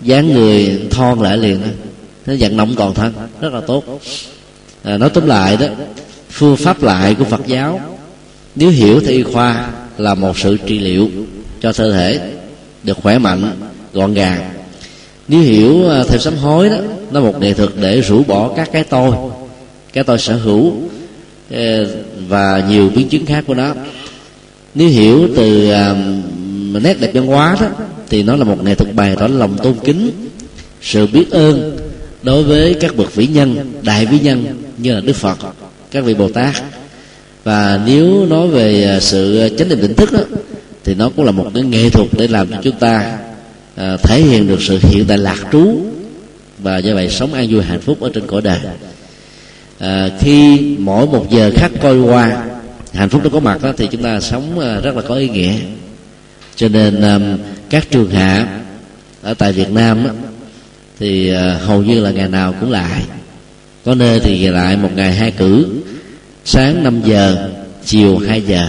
[0.01, 1.59] dáng người thon lại liền
[2.25, 3.13] nó vận động toàn thân.
[3.41, 4.01] Rất là tốt.
[4.83, 5.67] À, nói tóm lại đó
[6.29, 7.79] phương pháp lại của phật giáo
[8.55, 11.09] nếu hiểu theo y khoa là một sự trị liệu
[11.61, 12.19] cho cơ thể
[12.83, 13.51] được khỏe mạnh
[13.93, 14.49] gọn gàng.
[15.27, 16.77] Nếu hiểu à, theo sám hối đó
[17.11, 19.15] nó một nghệ thuật để rũ bỏ các cái tôi
[19.93, 20.73] cái tôi sở hữu
[21.51, 21.83] à,
[22.27, 23.73] và nhiều biến chứng khác của nó.
[24.75, 25.95] Nếu hiểu từ à,
[26.81, 27.67] nét đẹp văn hóa đó
[28.09, 30.11] thì nó là một nghệ thuật bày tỏ lòng tôn kính
[30.81, 31.77] sự biết ơn
[32.23, 34.45] đối với các bậc vĩ nhân đại vĩ nhân
[34.77, 35.37] như là đức phật
[35.91, 36.55] các vị bồ tát.
[37.43, 40.19] Và nếu nói về à, sự chánh niệm tỉnh thức đó,
[40.83, 43.17] thì nó cũng là một cái nghệ thuật để làm cho chúng ta
[43.75, 45.79] à, thể hiện được sự hiện tại lạc trú
[46.57, 48.59] và do vậy sống an vui hạnh phúc ở trên cõi đời.
[49.79, 52.45] À, khi mỗi một giờ khắc coi qua
[52.93, 55.29] hạnh phúc nó có mặt đó, thì chúng ta sống à, rất là có ý
[55.29, 55.53] nghĩa
[56.57, 57.37] cho nên um,
[57.69, 58.59] các trường hạ
[59.21, 60.07] ở tại Việt Nam
[60.99, 63.03] thì ờ, hầu như là ngày nào cũng lại.
[63.85, 65.65] Có nơi thì lại một ngày hai cử,
[66.45, 67.49] sáng 5 giờ,
[67.85, 68.67] chiều 2 giờ.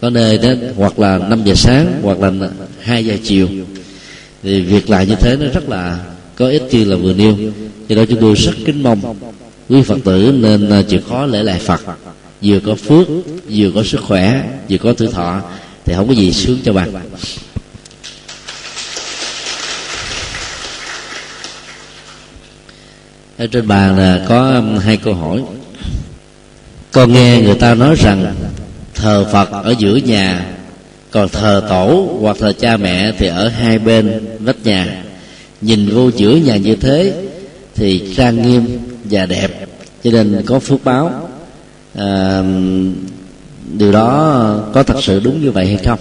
[0.00, 2.32] Có nơi đó hoặc là 5 giờ sáng hoặc là
[2.80, 3.48] 2 giờ chiều.
[4.42, 5.98] Thì việc lại như thế nó rất là
[6.36, 7.36] có ích như là vừa nêu.
[7.88, 9.16] Do đó chúng tôi rất kính mong
[9.68, 11.80] quý phật tử nên ờ, chịu khó lễ lại phật.
[12.42, 13.06] Vừa có phước,
[13.48, 15.42] vừa có sức khỏe, vừa có tuổi thọ
[15.88, 16.92] thì không có gì sướng cho bạn.
[23.38, 25.42] Ở trên bàn là có um, hai câu hỏi.
[26.92, 28.34] Con nghe người ta nói rằng
[28.94, 30.46] thờ phật ở giữa nhà
[31.10, 35.02] còn thờ tổ hoặc thờ cha mẹ thì ở hai bên vách nhà.
[35.60, 37.14] Nhìn vô giữa nhà như thế
[37.74, 39.66] thì trang nghiêm và đẹp
[40.04, 41.28] cho nên có phước báo.
[41.94, 42.42] À,
[43.76, 45.98] điều đó có thật sự đúng như vậy hay không?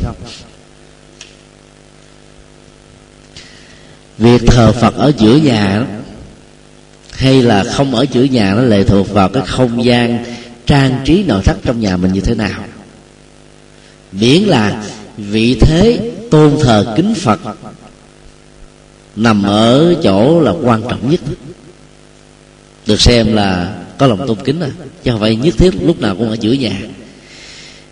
[4.17, 5.85] Việc thờ phật ở giữa nhà
[7.11, 10.25] hay là không ở giữa nhà nó lệ thuộc vào cái không gian
[10.65, 12.63] trang trí nội thất trong nhà mình như thế nào?
[14.11, 14.83] Miễn là
[15.17, 17.39] vị thế tôn thờ kính phật
[19.15, 21.19] nằm ở chỗ là quan trọng nhất.
[22.85, 24.69] Được xem là có lòng tôn kính à
[25.03, 26.79] chứ không phải nhất thiết lúc nào cũng ở giữa nhà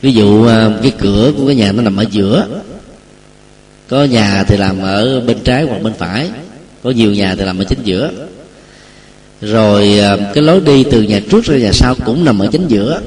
[0.05, 2.47] ví dụ à, cái cửa của cái nhà nó nằm ở giữa.
[3.87, 6.29] Có nhà thì làm ở bên trái hoặc bên phải.
[6.83, 8.11] Có nhiều nhà thì làm ở chính giữa.
[9.41, 12.67] Rồi à, cái lối đi từ nhà trước ra nhà sau cũng nằm ở chính
[12.67, 13.01] giữa.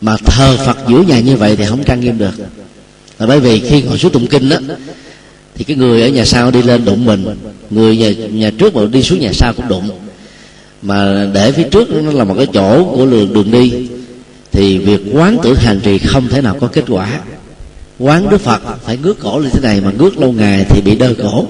[0.00, 2.34] Mà thờ phật giữa nhà như vậy thì không trang nghiêm được.
[3.18, 4.56] Là bởi vì khi ngồi xuống tụng kinh đó
[5.54, 7.24] thì cái người ở nhà sau đi lên đụng mình.
[7.70, 9.90] Người nhà, nhà trước mà đi xuống nhà sau cũng đụng.
[10.82, 13.72] Mà để phía trước nó là một cái chỗ của đường đường đi
[14.54, 17.20] thì việc quán tưởng hành trì không thể nào có kết quả.
[17.98, 20.96] Quán đức phật phải ngước cổ như thế này mà ngước lâu ngày thì bị
[20.96, 21.46] đơ cổ.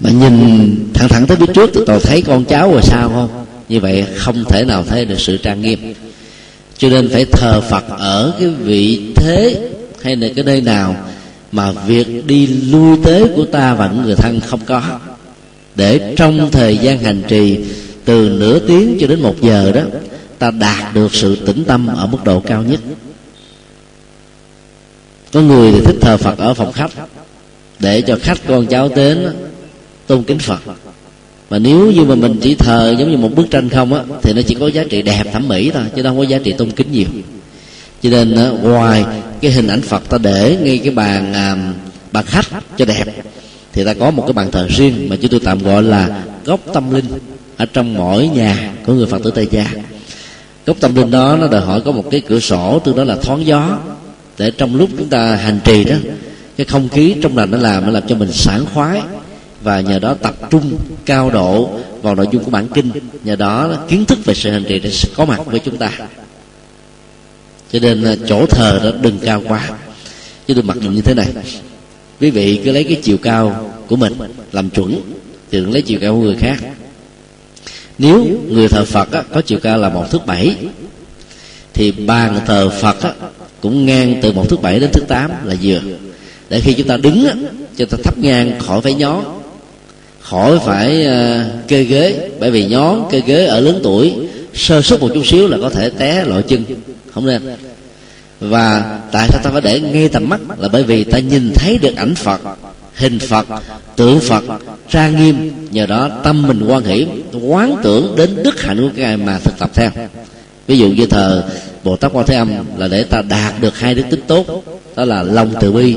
[0.00, 3.44] Mà nhìn thẳng thẳng tới phía trước thì tôi thấy con cháu rồi sao không?
[3.68, 5.94] Như vậy không thể nào thấy được sự trang nghiêm.
[6.78, 9.70] Cho nên phải thờ phật ở cái vị thế
[10.02, 10.96] hay là cái nơi nào
[11.52, 14.82] mà việc đi lui tới của ta và những người thân không có.
[15.74, 17.58] Để trong thời gian hành trì
[18.04, 19.82] từ nửa tiếng cho đến một giờ đó
[20.42, 22.80] ta đạt được sự tĩnh tâm ở mức độ cao nhất.
[25.32, 26.90] Có người thì thích thờ phật ở phòng khách,
[27.78, 29.26] để cho khách con cháu đến
[30.06, 30.60] tôn kính phật.
[31.50, 34.32] Mà nếu như mà mình chỉ thờ giống như một bức tranh không á, thì
[34.32, 36.70] nó chỉ có giá trị đẹp thẩm mỹ thôi, chứ đâu có giá trị tôn
[36.70, 37.08] kính nhiều.
[38.02, 39.04] Cho nên ngoài
[39.40, 41.72] cái hình ảnh phật ta để ngay cái bàn à,
[42.12, 43.04] bàn khách cho đẹp,
[43.72, 46.60] thì ta có một cái bàn thờ riêng mà chúng tôi tạm gọi là góc
[46.72, 47.06] tâm linh
[47.56, 49.70] ở trong mỗi nhà của người phật tử tây gia
[50.66, 53.16] góc tâm linh đó, nó đòi hỏi có một cái cửa sổ, tương đối là
[53.22, 53.78] thoáng gió.
[54.38, 55.96] Để trong lúc chúng ta hành trì đó,
[56.56, 59.02] cái không khí trong lành nó làm nó làm cho mình sảng khoái.
[59.62, 61.70] Và nhờ đó tập trung, cao độ
[62.02, 62.90] vào nội dung của bản kinh.
[63.24, 65.90] Nhờ đó kiến thức về sự hành trì sẽ có mặt với chúng ta.
[67.72, 69.70] Cho nên à, chỗ thờ đó đừng cao quá.
[70.46, 71.26] Chứ tôi mặc định như thế này,
[72.20, 74.12] quý vị cứ lấy cái chiều cao của mình
[74.52, 75.00] làm chuẩn,
[75.50, 76.56] thì đừng lấy chiều cao của người khác
[77.98, 80.56] nếu người thờ phật á, có chiều cao là một thước bảy
[81.74, 83.12] thì bàn thờ phật á,
[83.60, 85.80] cũng ngang từ một thước bảy đến thước tám là vừa.
[86.48, 87.34] Để khi chúng ta đứng á,
[87.76, 89.24] cho ta thấp ngang khỏi phải nhón
[90.20, 92.28] khỏi phải uh, kê ghế.
[92.40, 94.14] Bởi vì nhón kê ghế ở lớn tuổi
[94.54, 96.64] sơ suất một chút xíu là có thể té lội chân
[97.14, 97.42] không nên
[98.40, 100.40] và tại sao ta phải để ngay tầm mắt?
[100.58, 102.40] Là bởi vì ta nhìn thấy được ảnh phật
[102.94, 103.46] hình phật
[103.96, 104.44] tượng phật
[104.90, 107.06] trang nghiêm, nhờ đó tâm mình quan hỷ,
[107.42, 109.90] quán tưởng đến đức hạnh của cái ngài mà thực tập theo.
[110.66, 111.44] Ví dụ như thờ
[111.84, 114.64] bồ tát quan thế âm là để ta đạt được hai đức tính tốt,
[114.96, 115.96] đó là lòng từ bi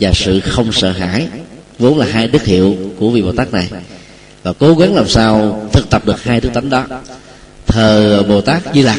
[0.00, 1.26] và sự không sợ hãi,
[1.78, 3.68] vốn là hai đức hiệu của vị bồ tát này.
[4.42, 6.84] Và cố gắng làm sao thực tập được hai đức tánh đó.
[7.66, 8.98] Thờ bồ tát di lặc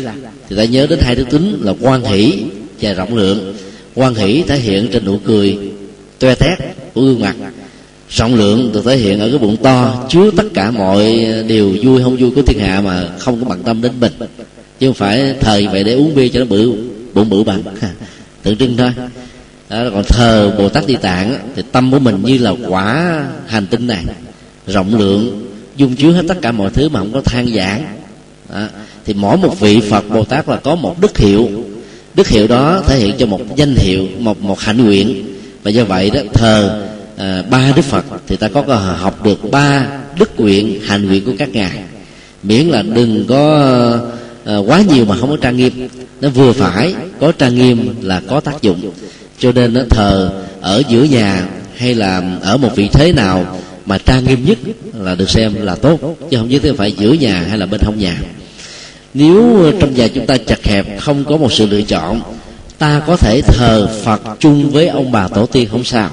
[0.49, 2.43] thì ta nhớ đến hai đức tính là quan hỷ
[2.81, 3.55] và rộng lượng.
[3.95, 5.57] Quan hỷ thể hiện trên nụ cười
[6.19, 6.59] toe tét
[6.97, 7.35] của gương mặt.
[8.09, 12.03] Rộng lượng được thể hiện ở cái bụng to chứa tất cả mọi điều vui
[12.03, 14.13] không vui của thiên hạ mà không có bằng tâm đến mình
[14.79, 16.73] chứ không phải thời vậy để uống bia cho nó bự
[17.13, 17.63] bụng bự bằng.
[18.43, 18.91] Tượng trưng thôi.
[19.69, 23.67] Đó, còn thờ bồ tát địa tạng thì tâm của mình như là quả hành
[23.67, 24.03] tinh này.
[24.67, 27.85] Rộng lượng dung chứa hết tất cả mọi thứ mà không có than giảng
[28.53, 28.67] đó.
[29.05, 31.49] thì mỗi một vị phật bồ tát là có một đức hiệu.
[32.15, 35.36] Đức hiệu đó thể hiện cho một danh hiệu một một hạnh nguyện
[35.67, 36.83] và do vậy đó thờ
[37.17, 39.87] à, ba đức phật thì ta có học được ba
[40.19, 41.79] đức nguyện hành nguyện của các ngài.
[42.43, 43.61] Miễn là đừng có
[44.45, 45.87] à, quá nhiều mà không có trang nghiêm.
[46.21, 48.91] Nó vừa phải có trang nghiêm là có tác dụng.
[49.39, 53.97] Cho nên nó thờ ở giữa nhà hay là ở một vị thế nào mà
[53.97, 54.57] trang nghiêm nhất
[54.93, 55.99] là được xem là tốt
[56.31, 58.17] chứ không nhất thiết phải giữa nhà hay là bên hông nhà.
[59.13, 62.21] Nếu trong nhà chúng ta chặt hẹp không có một sự lựa chọn
[62.77, 66.09] ta có thể thờ phật chung với ông bà tổ tiên không sao.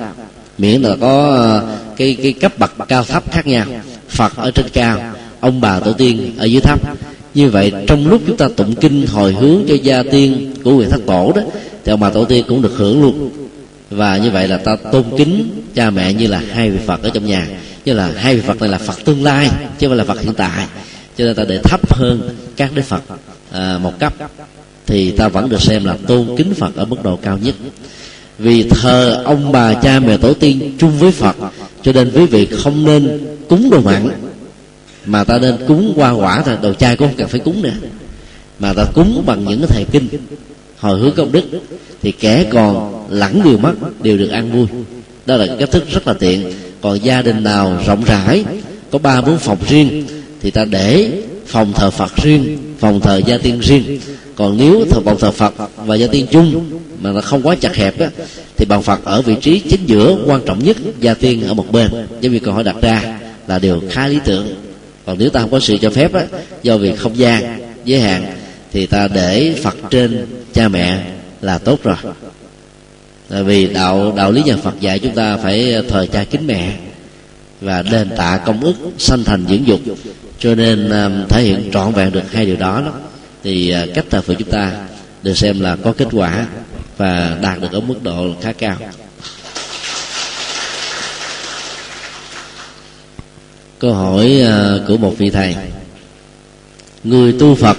[0.59, 3.67] Miễn là có ờ, cái cái cấp bậc cao thấp khác nhau.
[4.09, 5.01] Phật ở trên cao
[5.41, 6.81] ông bà tổ tiên ở dưới thấp.
[7.35, 10.87] Như vậy trong lúc chúng ta tụng kinh hồi hướng cho gia tiên của người
[10.87, 11.43] thất tổ đó
[11.85, 13.31] thì ông bà tổ tiên cũng được hưởng luôn.
[13.91, 17.11] Và như vậy là ta tôn kính cha mẹ như là hai vị phật ở
[17.15, 17.47] trong nhà.
[17.85, 20.21] Như là hai vị phật này là phật tương lai chứ không phải là phật
[20.21, 20.67] hiện tại.
[21.19, 23.03] Cho nên ta để thấp hơn các đức phật
[23.53, 24.15] à, một cấp
[24.87, 27.55] thì ta vẫn được xem là tôn kính phật ở mức độ cao nhất.
[28.39, 31.37] Vì thờ ông bà cha mẹ tổ tiên chung với phật,
[31.83, 34.09] cho nên quý vị không nên cúng đồ mặn,
[35.07, 37.71] mà ta nên cúng hoa quả thôi, đồ chay cũng không cần phải cúng nữa.
[38.59, 40.09] Mà ta cúng bằng những cái thầy kinh.
[40.79, 41.45] Hồi hướng công đức,
[42.03, 44.67] thì kẻ còn lẳng điều mất đều được ăn vui.
[45.27, 46.53] Đó là cách thức rất là tiện.
[46.81, 48.45] Còn gia đình nào rộng rãi,
[48.91, 50.07] có ba bốn phòng riêng,
[50.43, 54.01] thì ta để phòng thờ phật riêng, phòng thờ gia tiên riêng
[54.37, 56.71] còn nếu thờ bằng thờ phật và gia tiên chung
[57.01, 58.09] mà nó không quá chặt hẹp á
[58.57, 61.73] thì bằng phật ở vị trí chính giữa quan trọng nhất gia tiên ở một
[61.73, 61.91] bên.
[62.21, 64.55] Giống như câu hỏi đặt ra là điều khá lý tưởng.
[65.07, 66.27] Còn nếu ta không có sự cho phép á
[66.63, 68.37] do vì không gian giới hạn
[68.73, 71.05] thì ta để phật trên cha mẹ
[71.41, 71.97] là tốt rồi.
[73.29, 76.73] Tại vì đạo đạo lý nhà Phật dạy chúng ta phải thờ cha kính mẹ
[77.61, 79.81] và đền tạ công ức sanh thành dưỡng dục.
[80.39, 82.93] Cho nên um, thể hiện trọn vẹn được hai điều đó, đó
[83.45, 84.73] thì à, cách thờ phượng chúng ta
[85.23, 86.47] được xem là có kết quả
[86.97, 88.77] và đạt được ở mức độ khá cao.
[93.79, 95.57] Câu hỏi à, của một vị thầy.
[97.05, 97.77] Người tu phật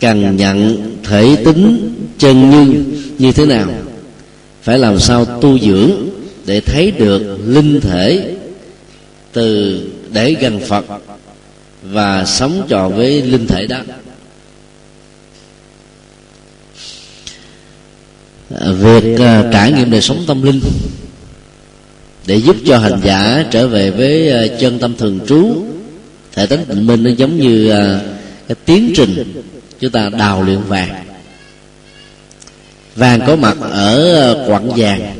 [0.00, 2.84] cần nhận thể tính chân như
[3.18, 3.68] như thế nào?
[4.62, 5.90] Phải làm sao tu dưỡng
[6.46, 8.36] để thấy được linh thể
[9.32, 9.80] từ
[10.12, 10.84] để gần phật
[11.82, 13.78] và sống trò với linh thể đó?
[18.58, 20.60] Việc uh, trải nghiệm đời sống tâm linh
[22.26, 25.62] để giúp cho hành giả trở về với uh, chân tâm thường trú
[26.32, 28.02] thể tánh tịnh minh nó giống như uh,
[28.48, 29.42] cái tiến trình
[29.80, 31.04] chúng ta đào luyện vàng.
[32.96, 35.16] Vàng có mặt ở quặng vàng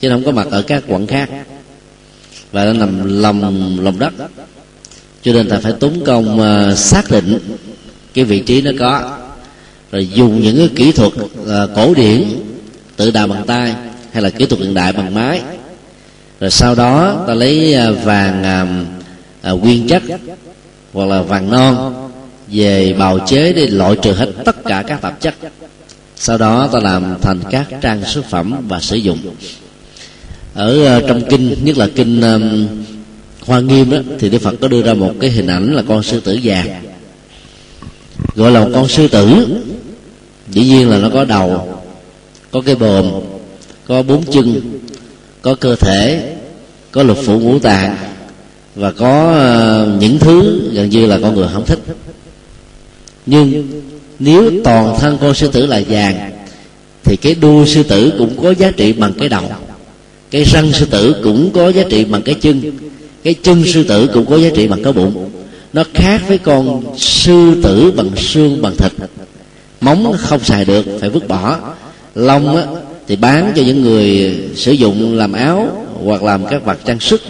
[0.00, 1.30] chứ không có mặt ở các quặng khác.
[2.52, 4.12] Và nó nằm lòng lòng đất
[5.22, 7.38] cho nên ta phải tốn công uh, xác định
[8.14, 9.18] cái vị trí nó có
[9.92, 12.24] rồi dùng những cái kỹ thuật uh, cổ điển
[12.96, 13.74] tự đào bằng tay
[14.12, 15.40] hay là kỹ thuật hiện đại bằng máy.
[16.40, 18.84] Rồi sau đó ta lấy uh, vàng
[19.52, 20.02] uh, nguyên chất
[20.92, 21.94] hoặc là vàng non
[22.48, 25.34] về bào chế để loại trừ hết tất cả các tạp chất.
[26.16, 29.18] Sau đó ta làm thành các trang sức phẩm và sử dụng.
[30.54, 32.66] Ở uh, trong kinh nhất là kinh um,
[33.46, 36.02] hoa nghiêm đó thì đức phật có đưa ra một cái hình ảnh là con
[36.02, 36.82] sư tử vàng
[38.34, 39.46] gọi là một con sư tử
[40.52, 41.78] dĩ nhiên là nó có đầu
[42.50, 43.10] có cái bồm,
[43.86, 44.60] có bốn chân
[45.42, 46.32] có cơ thể
[46.92, 47.96] có lục phủ ngũ tạng
[48.74, 51.78] và có ờ, những thứ gần như là con người không thích.
[53.26, 53.68] Nhưng
[54.18, 56.32] nếu toàn thân con sư tử là vàng
[57.04, 59.42] thì cái đuôi sư tử cũng có giá trị bằng cái đầu.
[60.30, 62.62] Cái răng sư tử cũng có giá trị bằng cái chân.
[63.24, 65.30] Cái chân sư tử cũng có giá trị bằng cái bụng.
[65.72, 68.92] Nó khác với con sư tử bằng xương bằng thịt
[69.82, 71.58] móng không xài được phải vứt bỏ.
[72.14, 72.64] Lông á,
[73.08, 77.22] thì bán cho những người sử dụng làm áo hoặc làm các vật trang sức.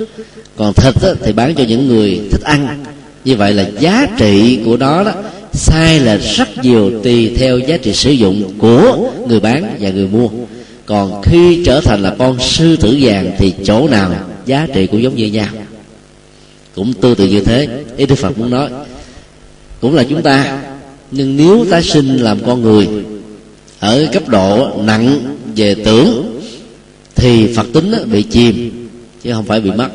[0.56, 2.84] Còn thịt á, thì bán cho những người thích ăn.
[3.24, 5.12] Như vậy là giá trị của nó đó
[5.52, 10.06] sai là rất nhiều tùy theo giá trị sử dụng của người bán và người
[10.06, 10.28] mua.
[10.86, 14.14] Còn khi trở thành là con sư tử vàng thì chỗ nào
[14.46, 15.48] giá trị cũng giống như nhau.
[16.74, 18.68] Cũng tương tự như thế ý đức phật muốn nói.
[19.80, 20.58] Cũng là chúng ta
[21.12, 22.88] nhưng nếu tái sinh làm con người,
[23.80, 26.40] ở cấp độ nặng về tưởng,
[27.14, 28.88] thì phật tính bị chìm,
[29.22, 29.88] chứ không phải bị mất,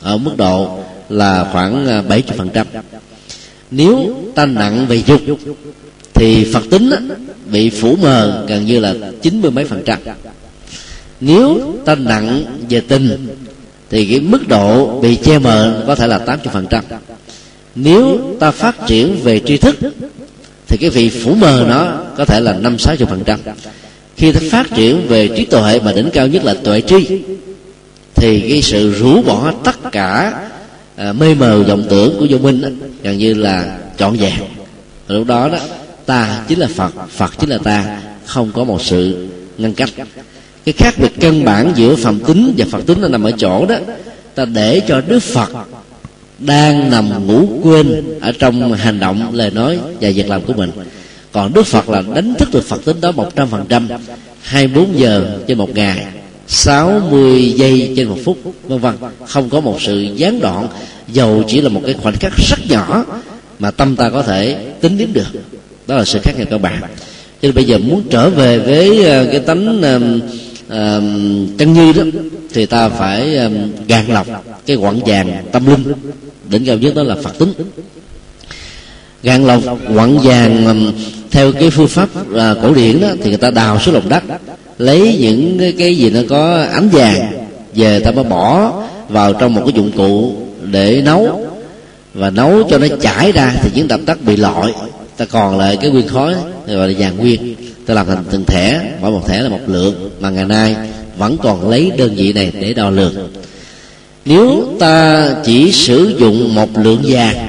[0.00, 2.64] ở mức độ là khoảng à, 70%
[3.72, 5.20] nếu ta nặng về dục,
[6.14, 6.90] thì phật tính
[7.52, 9.98] bị phủ mờ gần như là chín mươi mấy phần trăm.
[11.20, 13.26] Nếu ta nặng về tình,
[13.90, 16.84] thì cái mức độ bị che mờ có thể là tám phần trăm.
[17.74, 19.76] Nếu ta phát triển về tri thức
[20.72, 23.38] thì cái vị phủ mờ nó có thể là năm sáu phần trăm.
[24.16, 27.22] Khi ta phát triển về trí tuệ mà đỉnh cao nhất là tuệ tri
[28.14, 30.32] thì cái sự rũ bỏ tất cả
[30.96, 34.34] à, mê mờ vọng tưởng của vô minh gần như là trọn vẹn.
[35.08, 35.58] Lúc đó đó
[36.06, 39.90] ta chính là phật phật chính là ta không có một sự ngăn cách.
[40.64, 43.66] Cái khác biệt căn bản giữa phàm tính và phật tính là nằm ở chỗ
[43.66, 43.76] đó
[44.34, 45.50] ta để cho đức phật
[46.46, 50.70] đang nằm ngủ quên ở trong hành động lời nói và việc làm của mình.
[51.32, 53.88] Còn đức phật là đánh thức được phật tính đó một trăm phần trăm
[54.42, 56.06] hai bốn giờ trên một ngày
[56.46, 58.94] 60 giây trên một phút vân vân.
[59.26, 60.68] Không có một sự gián đoạn
[61.08, 63.04] dầu chỉ là một cái khoảnh khắc rất nhỏ
[63.58, 65.26] mà tâm ta có thể tính đến được.
[65.86, 66.82] Đó là sự khác nhau các bạn
[67.42, 70.02] cho nên bây giờ muốn trở về với ờ, cái tánh uh,
[70.66, 72.02] uh, chân như đó
[72.52, 73.52] thì ta phải uh,
[73.88, 74.26] gạt lọc
[74.66, 75.92] cái quặng vàng tâm linh
[76.48, 77.52] đỉnh cao nhất đó là phật tính.
[79.22, 79.62] Gạn lọc
[79.94, 80.92] quặng vàng um,
[81.30, 84.22] theo cái phương pháp uh, cổ điển đó thì người ta đào xuống lòng đất
[84.78, 87.32] lấy những cái, cái gì nó có ánh vàng
[87.74, 88.72] về ta mới bỏ
[89.08, 90.36] vào trong một cái dụng cụ
[90.70, 91.46] để nấu.
[92.14, 94.72] Và nấu cho nó chảy ra thì những đập tắt bị lọi
[95.16, 96.34] ta còn lại cái nguyên khói
[96.66, 97.54] gọi là vàng nguyên.
[97.86, 100.10] Ta làm thành từng thẻ mỗi một thẻ là một lượng.
[100.20, 100.76] Mà ngày nay
[101.18, 103.14] vẫn còn lấy đơn vị này để đo lường
[104.24, 107.48] nếu ta chỉ sử dụng một lượng vàng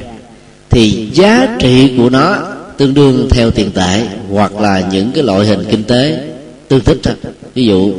[0.70, 2.38] thì giá trị của nó
[2.78, 6.24] tương đương theo tiền tệ hoặc là những cái loại hình kinh tế
[6.68, 6.98] tương thích.
[7.04, 7.16] Thôi
[7.56, 7.94] ví dụ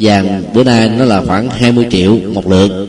[0.00, 2.88] vàng bữa nay nó là khoảng 20 triệu một lượng.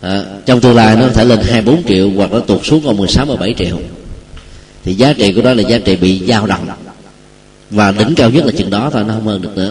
[0.00, 2.96] À, trong tương lai nó có thể lên 24 triệu hoặc nó tụt xuống còn
[2.96, 3.78] 16 17 triệu.
[4.84, 6.66] Thì giá trị của nó là giá trị bị dao động.
[7.70, 9.70] Và đỉnh cao nhất là chừng đó thôi nó không hơn được nữa.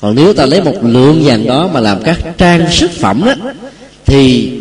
[0.00, 3.34] Còn nếu ta lấy một lượng vàng đó mà làm các trang sức phẩm đó
[4.06, 4.52] thì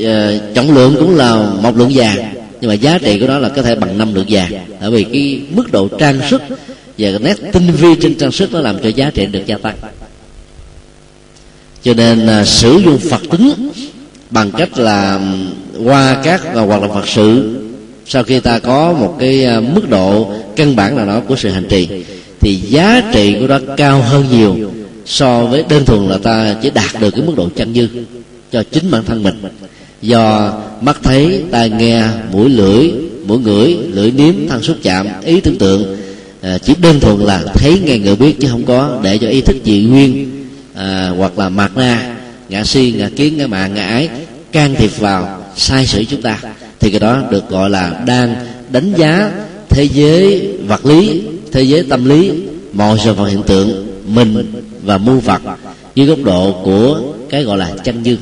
[0.00, 0.06] uh,
[0.54, 3.62] trọng lượng cũng là một lượng vàng nhưng mà giá trị của nó là có
[3.62, 4.52] thể bằng năm lượng vàng.
[4.80, 6.42] Bởi vì cái mức độ trang sức
[6.98, 9.58] và cái nét tinh vi trên trang sức nó làm cho giá trị được gia
[9.58, 9.76] tăng.
[11.82, 13.70] Cho nên uh, sử dụng phật tính
[14.30, 15.20] bằng cách là
[15.84, 17.56] qua các uh, hoạt động phật sự
[18.06, 21.66] sau khi ta có một cái mức độ căn bản nào đó của sự hành
[21.68, 21.88] trì
[22.40, 24.56] thì giá trị của nó cao hơn nhiều
[25.04, 27.88] so với đơn thuần là ta chỉ đạt được cái mức độ chân dư
[28.54, 29.34] cho chính bản thân mình
[30.02, 32.90] do mắt thấy tai nghe mũi lưỡi
[33.26, 35.96] mũi ngửi lưỡi nếm thân xúc chạm ý tưởng tượng
[36.40, 39.40] à, chỉ đơn thuần là thấy nghe ngửi biết chứ không có để cho ý
[39.40, 40.30] thức dị nguyên
[40.74, 42.16] à, hoặc là mạt na
[42.48, 44.08] ngã si ngã kiến ngã mạng ngã ái
[44.52, 46.38] can thiệp vào sai sử chúng ta
[46.80, 48.34] thì cái đó được gọi là đang
[48.70, 49.30] đánh giá
[49.68, 52.32] thế giới vật lý thế giới tâm lý
[52.72, 54.52] mọi sự vật hiện tượng mình
[54.82, 55.42] và mưu vật
[55.94, 57.00] dưới góc độ của
[57.30, 58.16] cái gọi là chân như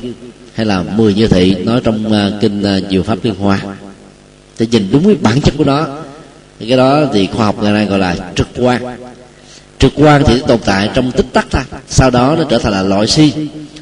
[0.53, 3.59] hay là mười như thị nói trong uh, kinh uh, diệu pháp liên hoa.
[4.57, 5.87] Thì nhìn đúng cái bản chất của nó.
[6.59, 8.81] Thì cái đó thì khoa học ngày nay gọi là trực quan.
[9.79, 11.63] Trực quan thì tồn tại trong tích tắc thôi.
[11.87, 13.33] Sau đó nó trở thành là loại si.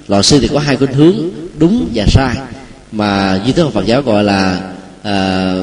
[0.07, 1.15] Loại si thì có hai khuynh hướng
[1.57, 2.35] đúng và sai
[2.91, 4.59] mà duy thức phật giáo gọi là
[5.03, 5.53] à,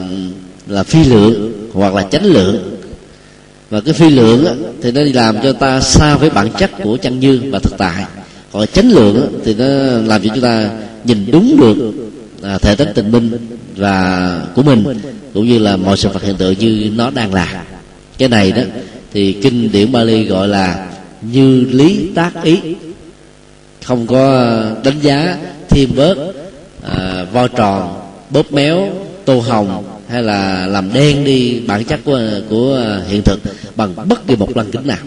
[0.66, 2.80] là phi lượng hoặc là chánh lượng.
[3.70, 4.52] Và cái phi lượng á,
[4.82, 8.04] thì nó làm cho ta xa với bản chất của chân như và thực tại.
[8.52, 9.64] Còn chánh lượng á, thì nó
[10.06, 10.68] làm cho chúng ta
[11.09, 11.92] nhìn đúng được
[12.42, 13.30] à, thể tích tình minh
[13.76, 14.84] và của mình
[15.34, 17.64] cũng như là mọi sự vật hiện tượng như nó đang là.
[18.18, 18.62] Cái này đó
[19.12, 20.88] thì kinh điển Bali gọi là
[21.22, 22.59] như lý tác ý.
[23.84, 24.52] Không có
[24.84, 25.36] đánh giá
[25.68, 26.16] thêm bớt
[26.82, 28.00] à, vo tròn
[28.30, 28.88] bóp méo
[29.24, 33.40] tô hồng hay là làm đen đi bản chất của của à, hiện thực
[33.76, 34.98] bằng bất kỳ một lăng kính nào.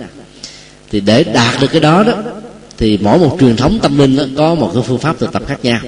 [0.91, 2.24] Thì để đạt được cái đó đó
[2.82, 5.44] thì mỗi một truyền thống tâm linh đó, có một cái phương pháp thực tập
[5.48, 5.80] khác nhau.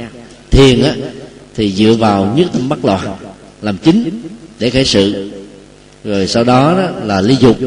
[0.52, 0.96] Thiền á
[1.56, 3.16] thì dựa vào nhất tâm bất loạn
[3.62, 4.22] làm chính
[4.60, 5.32] để khởi sự.
[6.04, 7.58] Rồi sau đó, đó là ly dục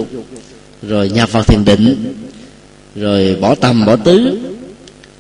[0.83, 2.15] rồi nhập vào thiền định
[2.97, 4.39] rồi bỏ tâm bỏ tứ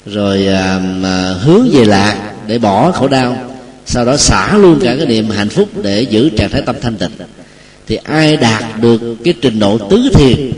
[0.07, 3.37] rồi à, mà hướng về lạc để bỏ khổ đau.
[3.87, 6.97] Sau đó xả luôn cả cái niệm hạnh phúc để giữ trạng thái tâm thanh
[6.97, 7.11] tịnh.
[7.87, 10.53] Thì ai đạt được cái trình độ tứ thiền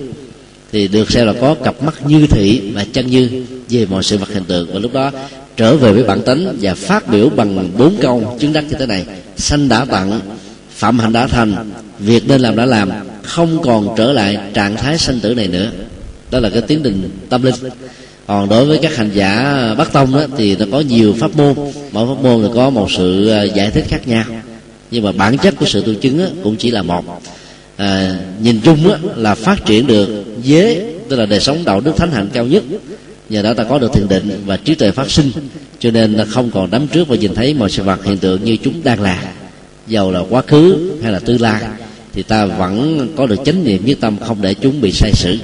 [0.73, 4.19] thì được xem là có cặp mắt như thị và chân như về mọi sự
[4.19, 4.73] vật hiện tượng.
[4.73, 5.11] Và lúc đó
[5.57, 8.87] trở về với bản tánh và phát biểu bằng bốn câu chứng đắc như thế
[8.87, 9.05] này.
[9.37, 10.21] Sanh đã tặng
[10.71, 12.91] phạm hạnh đã thành việc nên làm đã làm
[13.23, 15.71] không còn trở lại trạng thái sanh tử này nữa.
[16.31, 17.55] Đó là cái tiến trình tâm linh.
[18.27, 21.55] Còn đối với các hành giả bắc tông đó, thì nó có nhiều pháp môn.
[21.93, 24.25] Mỗi pháp môn thì có một sự à, giải thích khác nhau.
[24.91, 27.05] Nhưng mà bản chất của sự tu chứng cũng chỉ là một
[27.79, 31.97] à, nhìn chung á, là phát triển được giới tức là đời sống đạo đức
[31.97, 32.63] thánh hạnh cao nhất.
[33.29, 35.31] Nhờ đó ta có được thiền định và trí tuệ phát sinh
[35.79, 38.45] cho nên là không còn đắm trước và nhìn thấy mọi sự vật hiện tượng
[38.45, 39.33] như chúng đang là.
[39.87, 41.63] Giàu là quá khứ hay là tương lai
[42.13, 45.39] thì ta vẫn có được chánh niệm nhất tâm không để chúng bị sai sử.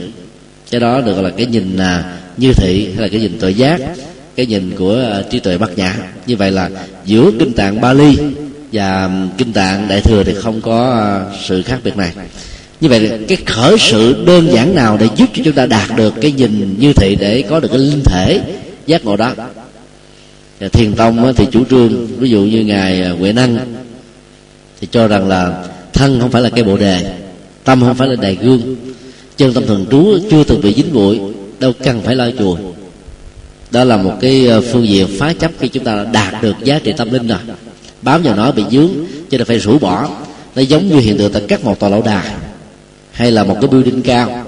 [0.70, 3.54] Cái đó được gọi là cái nhìn à, như thị hay là cái nhìn tội
[3.54, 3.80] giác
[4.36, 5.96] cái nhìn của à, trí tuệ bát nhã.
[6.26, 6.70] Như vậy là
[7.04, 8.16] giữa kinh tạng bali
[8.74, 12.12] và kinh tạng đại thừa thì không có ờ, sự khác biệt này.
[12.80, 16.14] Như vậy cái khởi sự đơn giản nào để giúp cho chúng ta đạt được
[16.20, 18.40] cái nhìn như thị để có được cái linh thể
[18.86, 19.32] giác ngộ đó?
[20.72, 23.58] Thiền tông thì chủ trương, ví dụ như ngài ờ, huệ năng
[24.80, 27.14] thì cho rằng là thân không phải là cái bộ đề,
[27.64, 28.76] tâm không phải là đài gương,
[29.36, 31.20] chân tâm thường trú, chưa từng bị dính bụi,
[31.60, 32.56] đâu cần phải lo chùi
[33.74, 36.54] đó là một cái ờ, phương diện phá chấp khi chúng ta đã đạt được
[36.64, 37.38] giá trị tâm linh rồi
[38.04, 38.90] bám vào nó bị dướng,
[39.30, 40.08] cho nên phải rũ bỏ.
[40.54, 42.26] Nó giống như hiện tượng ta cắt một tòa lâu đài.
[43.12, 44.44] Hay là một cái building cao,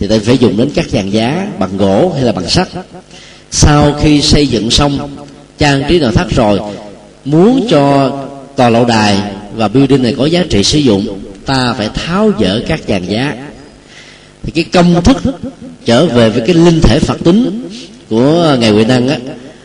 [0.00, 2.68] thì ta phải dùng đến các dàn giá bằng gỗ hay là bằng sắt.
[3.50, 5.26] Sau khi xây dựng xong,
[5.58, 6.60] trang trí nội thất rồi,
[7.24, 8.12] muốn cho
[8.56, 9.16] tòa lâu đài
[9.56, 13.36] và building này có giá trị sử dụng, ta phải tháo dỡ các dàn giá.
[14.42, 15.16] Thì cái công thức
[15.84, 17.68] trở về với cái linh thể phật tính
[18.10, 19.18] của ngài huệ năng á,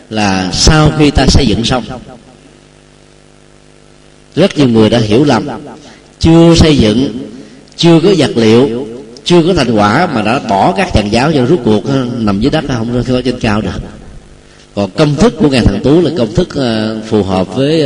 [0.09, 1.83] là sau khi ta xây dựng xong
[4.35, 5.47] rất nhiều người đã hiểu lầm.
[6.19, 7.19] Chưa xây dựng,
[7.75, 8.87] chưa có vật liệu,
[9.23, 11.83] chưa có thành quả mà đã bỏ các dàn giáo cho rút cuộc
[12.17, 13.79] nằm dưới đất không có trên cao được.
[14.75, 17.85] Còn công thức của ngài thần tú là công thức ờ, phù hợp với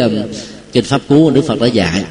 [0.71, 2.03] kinh pháp cú của đức phật đã dạy.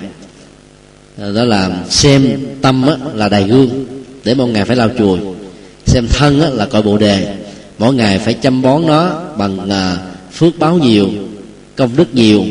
[1.19, 3.87] Ờ, đó là xem tâm là đài gương,
[4.25, 5.19] để mỗi ngày phải lau chùi.
[5.87, 7.35] Xem thân là cội bộ đề.
[7.79, 9.97] Mỗi ngày phải chăm bón nó bằng ờ,
[10.33, 11.09] phước báo nhiều,
[11.77, 12.45] công đức nhiều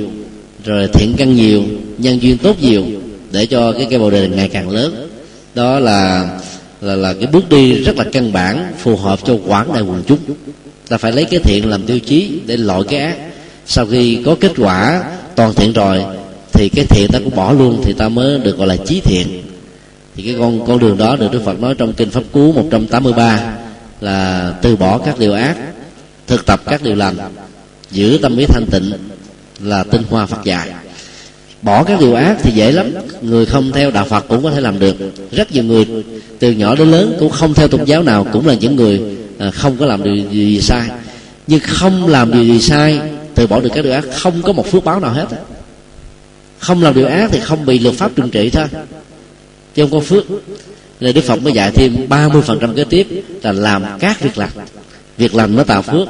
[0.65, 1.63] rồi thiện căn nhiều,
[1.97, 2.83] nhân duyên tốt nhiều,
[3.31, 5.09] để cho cái cây bồ đề ngày càng lớn.
[5.55, 6.29] Đó là
[6.81, 10.03] là là cái bước đi rất là căn bản, phù hợp cho quảng đại quần
[10.07, 10.19] chúng.
[10.87, 13.17] Ta phải lấy cái thiện làm tiêu chí để loại cái ác.
[13.65, 15.03] Sau khi có kết quả
[15.35, 16.03] toàn thiện rồi,
[16.53, 19.27] thì cái thiện ta cũng bỏ luôn, thì ta mới được gọi là chí thiện.
[20.15, 23.55] Thì cái con con đường đó được Đức Phật nói trong kinh pháp cú 183
[24.01, 25.55] là từ bỏ các điều ác,
[26.27, 27.15] thực tập các điều lành,
[27.91, 28.91] giữ tâm ý thanh tịnh
[29.63, 30.69] là tinh hoa Phật dạy.
[31.61, 32.91] Bỏ các điều ác thì dễ lắm.
[33.21, 34.95] Người không theo đạo Phật cũng có thể làm được.
[35.31, 35.87] Rất nhiều người,
[36.39, 39.01] từ nhỏ đến lớn, cũng không theo tôn giáo nào, cũng là những người
[39.39, 40.89] à, không có làm điều gì sai.
[41.47, 42.99] Nhưng không làm điều gì sai,
[43.35, 45.27] từ bỏ được các điều ác, không có một phước báo nào hết
[46.63, 48.65] không làm điều ác thì không bị luật pháp trừng trị thôi.
[49.75, 50.23] Chứ không có phước.
[50.99, 53.07] Nên đức phật mới dạy thêm 30% phần trăm kế tiếp
[53.43, 54.49] là làm các việc lành.
[55.17, 56.07] Việc lành nó tạo phước.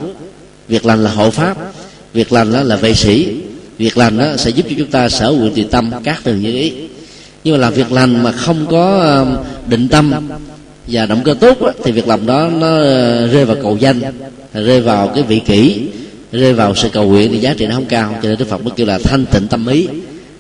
[0.68, 1.58] Việc lành là hộ pháp
[2.14, 3.36] việc lành đó là vệ sĩ.
[3.78, 6.52] Việc lành đó sẽ giúp cho chúng ta sở nguyện tùy tâm các từ như
[6.52, 6.74] ý.
[7.44, 9.36] Nhưng mà làm việc lành mà không có um,
[9.70, 10.30] định tâm
[10.88, 14.02] và động cơ tốt đó, thì việc làm đó nó uh, rơi vào cầu danh
[14.54, 15.82] rơi vào cái vị kỷ
[16.32, 18.16] rơi vào sự cầu nguyện thì giá trị nó không cao.
[18.24, 19.88] Cho nên đức phật mới kêu là thanh tịnh tâm ý.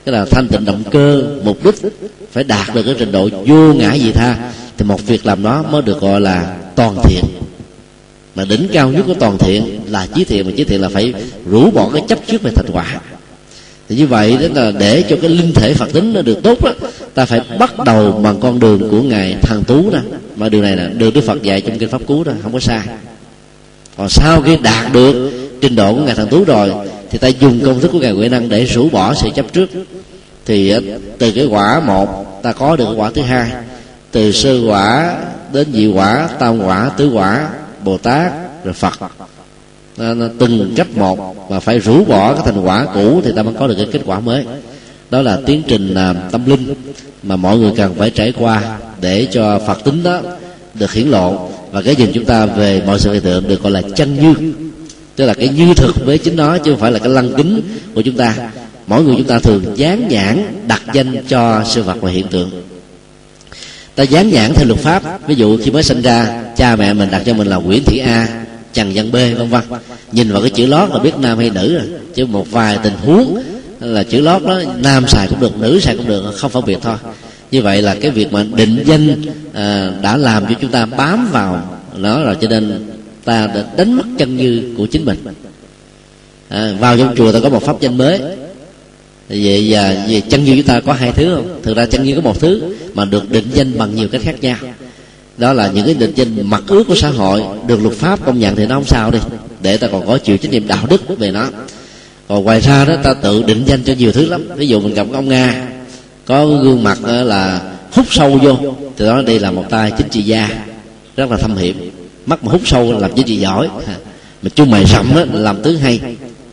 [0.06, 1.76] Cái là thanh tịnh động cơ mục đích
[2.32, 5.64] phải đạt được cái trình độ vô ngã gì tha thì một việc làm đó
[5.72, 7.24] mới được gọi là toàn thiện
[8.36, 11.14] mà đỉnh cao nhất của toàn thiện là chí thiện mà chí thiện là phải
[11.50, 13.00] rũ bỏ cái chấp trước về thành quả.
[13.90, 16.64] Thì như vậy đó là để cho cái linh thể phật tính nó được tốt
[16.64, 16.72] đó,
[17.14, 20.00] ta phải bắt đầu bằng con đường của ngài thằng tú đó
[20.36, 22.60] mà điều này là được đức phật dạy trong kinh pháp cú đó không có
[22.60, 22.82] sai.
[23.98, 25.32] Còn sau khi đạt được
[25.62, 26.72] trình độ của ngài thằng tú rồi
[27.10, 29.70] thì ta dùng công thức của ngài huệ năng để rũ bỏ sự chấp trước.
[30.46, 30.82] Thì ờ,
[31.18, 33.52] từ cái quả một ta có được quả thứ hai.
[34.12, 35.16] Từ sơ quả
[35.54, 37.50] đến dị quả tam quả tứ quả
[37.84, 38.32] bồ tát
[38.64, 38.94] rồi phật.
[40.40, 43.68] Từng cấp một và phải rũ bỏ cái thành quả cũ thì ta mới có
[43.68, 44.46] được cái kết quả mới.
[45.10, 46.74] Đó là tiến trình à, tâm linh
[47.24, 50.22] mà mọi người cần phải trải qua để cho phật tính đó
[50.74, 51.50] được hiển lộ.
[51.72, 54.54] Và cái nhìn chúng ta về mọi sự hiện tượng được gọi là chân như.
[55.16, 57.62] Tức là cái như thực với chính nó chứ không phải là cái lăng kính
[57.96, 58.36] của chúng ta.
[58.88, 62.52] Mỗi người chúng ta thường dán nhãn đặt danh cho sự vật và hiện tượng
[63.96, 65.28] ta dán nhãn theo luật pháp.
[65.28, 67.98] Ví dụ khi mới sinh ra cha mẹ mình đặt cho mình là nguyễn thị
[67.98, 69.62] a trần văn b vân vân.
[70.12, 71.84] Nhìn vào cái chữ lót là biết nam hay nữ rồi
[72.16, 73.44] chứ một vài tình huống
[73.80, 76.78] là chữ lót đó nam xài cũng được nữ xài cũng được không phân biệt
[76.82, 76.96] thôi.
[77.52, 79.22] Như vậy là cái việc mà định danh
[79.54, 82.90] à, đã làm cho chúng ta bám vào nó rồi cho nên
[83.24, 85.18] ta đã đánh mất chân như của chính mình.
[86.50, 88.22] À, vào trong chùa ta có một pháp danh mới
[89.30, 91.60] vậy và về chân như chúng ta có hai thứ không?
[91.64, 94.36] Thực ra chân như có một thứ mà được định danh bằng nhiều cách khác
[94.42, 94.58] nhau.
[95.38, 98.40] Đó là những cái định danh mặt ước của xã hội được luật pháp công
[98.40, 99.20] nhận thì nó không sao đi,
[99.62, 101.50] để ta còn có chịu trách nhiệm đạo đức về nó.
[102.28, 104.48] Còn ngoài ra đó, ta tự định danh cho nhiều thứ lắm.
[104.56, 105.68] Ví dụ mình gặp ông nga,
[106.26, 107.62] có gương mặt là
[107.92, 108.58] hút sâu vô
[108.98, 110.50] thì đó đây là một tay chính trị gia.
[111.18, 111.92] Rất là thâm hiểm.
[112.26, 113.70] Mắt mà hút sâu làm chính trị giỏi.
[114.42, 116.00] Mà chung mày rậm làm tướng hay.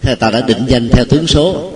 [0.02, 1.72] Thế ta đã định danh theo tướng số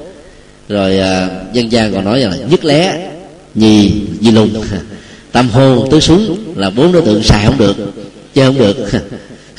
[0.68, 3.08] rồi à, dân gian còn nói là nhất lé
[3.54, 4.50] nhì di lùng.
[5.32, 7.76] Tam hô tứ súng là bốn đối tượng xài không được
[8.34, 8.76] chơi không được.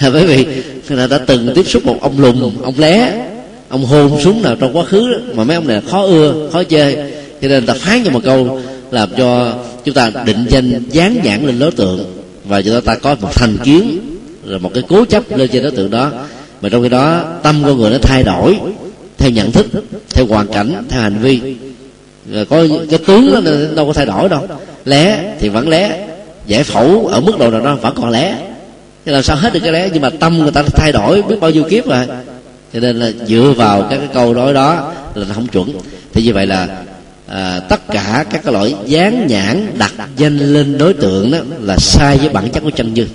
[0.13, 0.45] Bởi vì
[0.89, 3.25] người ta đã từng tiếp xúc một ông lùng ông lé
[3.69, 6.63] ông hôn súng nào trong quá khứ đó, mà mấy ông này khó ưa khó
[6.63, 6.97] chơi.
[7.41, 9.53] Cho nên ta phán cho một câu làm cho
[9.85, 12.05] chúng ta định danh dán nhãn lên đối tượng
[12.45, 13.99] và cho ta có một thành kiến
[14.45, 16.11] rồi một cái cố chấp lên trên đối tượng đó.
[16.61, 18.57] Mà trong khi đó tâm con người nó thay đổi
[19.17, 19.65] theo nhận thức
[20.09, 21.55] theo hoàn cảnh theo hành vi.
[22.31, 24.47] Rồi có cái tướng đó đâu có thay đổi đâu.
[24.85, 26.07] Lé thì vẫn lé
[26.47, 28.37] giải phẫu ở mức độ nào đó vẫn còn lé
[29.05, 31.35] chứ làm sao hết được cái lé nhưng mà tâm người ta thay đổi biết
[31.41, 32.05] bao nhiêu kiếp rồi.
[32.73, 35.73] Cho nên là dựa vào các cái câu nói đó là không chuẩn.
[36.13, 36.67] Thì như vậy là
[37.27, 41.77] à, tất cả các cái loại dán nhãn đặt danh lên đối tượng đó là
[41.77, 43.07] sai với bản chất của chân như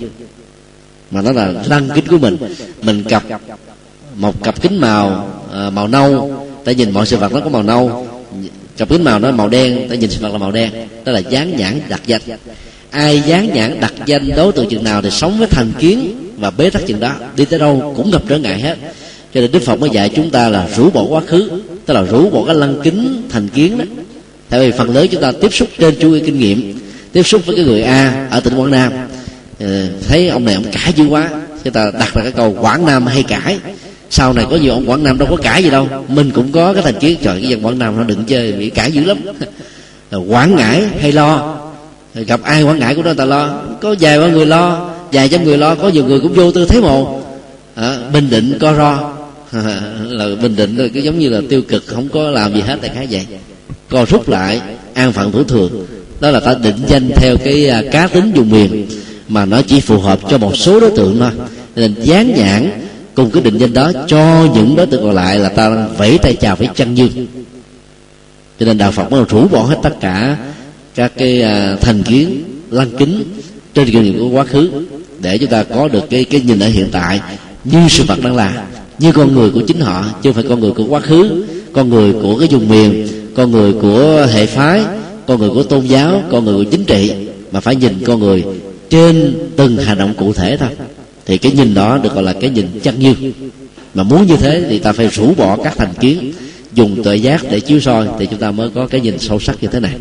[1.11, 2.37] mà nó là lăng kính của mình.
[2.81, 3.23] Mình cặp
[4.15, 7.63] một cặp kính màu à, màu nâu ta nhìn mọi sự vật nó có màu
[7.63, 8.07] nâu.
[8.77, 10.71] Cặp kính màu nó màu đen ta nhìn sự vật là màu đen.
[11.05, 12.21] Đó là dán nhãn đặt danh.
[12.89, 16.51] Ai dán nhãn đặt danh đối tượng chừng nào thì sống với thành kiến và
[16.51, 17.15] bế tắc chừng đó.
[17.35, 18.77] Đi tới đâu cũng gặp trở ngại hết.
[19.33, 22.01] Cho nên đức phật mới dạy chúng ta là rũ bỏ quá khứ tức là
[22.01, 23.85] rũ bỏ cái lăng kính thành kiến đó.
[24.49, 26.79] Tại vì phần lớn chúng ta tiếp xúc trên chú ý kinh nghiệm
[27.11, 28.91] tiếp xúc với cái người a ở tỉnh quảng nam.
[29.59, 31.29] Ờ, thấy ông này ông cãi dữ quá
[31.63, 33.57] chúng ta đặt ra cái câu quảng nam hay cãi?
[34.11, 35.87] Sau này có nhiều ông quảng nam đâu có cãi gì đâu.
[36.07, 37.17] Mình cũng có cái thành kiến.
[37.21, 39.17] Trời cái dân quảng nam nó đừng chơi bị cãi dữ lắm.
[40.27, 41.57] Quảng ngãi hay lo?
[42.13, 43.61] Gặp ai quảng ngãi của nó ta lo.
[43.81, 44.89] Có vài ba người lo.
[45.11, 47.21] Vài trăm người lo có nhiều người cũng vô tư thế mồ.
[47.75, 49.13] À, bình định co ro.
[50.09, 52.77] Là bình định rồi cái giống như là tiêu cực không có làm gì hết
[52.81, 53.25] tại khá vậy.
[53.89, 54.61] Co rút lại
[54.93, 55.85] an phận thủ thường.
[56.19, 58.87] Đó là ta định danh theo cái à, cá tính dùng miền
[59.27, 61.31] mà nó chỉ phù hợp cho một số đối tượng thôi.
[61.75, 62.71] Nên dán nhãn
[63.15, 66.33] cùng cái định danh đó, cho những đối tượng còn lại là ta vẫy tay
[66.33, 67.27] chào với chân dương
[68.59, 70.37] cho nên đạo phật mới rũ bỏ hết tất cả
[70.95, 73.23] các cái à, thành kiến, lăng kính
[73.73, 74.71] trên kinh nghiệm của quá khứ
[75.21, 77.19] để chúng ta có được cái cái nhìn ở hiện tại
[77.63, 78.63] như sự vật đang là,
[78.99, 81.89] như con người của chính họ, chứ không phải con người của quá khứ, con
[81.89, 84.81] người của cái vùng miền, con người của hệ phái,
[85.27, 87.11] con người của tôn giáo, con người của chính trị,
[87.51, 88.43] mà phải nhìn con người
[88.89, 90.69] trên từng hành động cụ thể thôi
[91.25, 93.15] thì cái nhìn đó được gọi là cái nhìn chân như.
[93.93, 96.33] Mà muốn như thế thì ta phải rũ bỏ các thành kiến
[96.73, 99.57] dùng tuệ giác để chiếu soi thì chúng ta mới có cái nhìn sâu sắc
[99.61, 99.95] như thế này.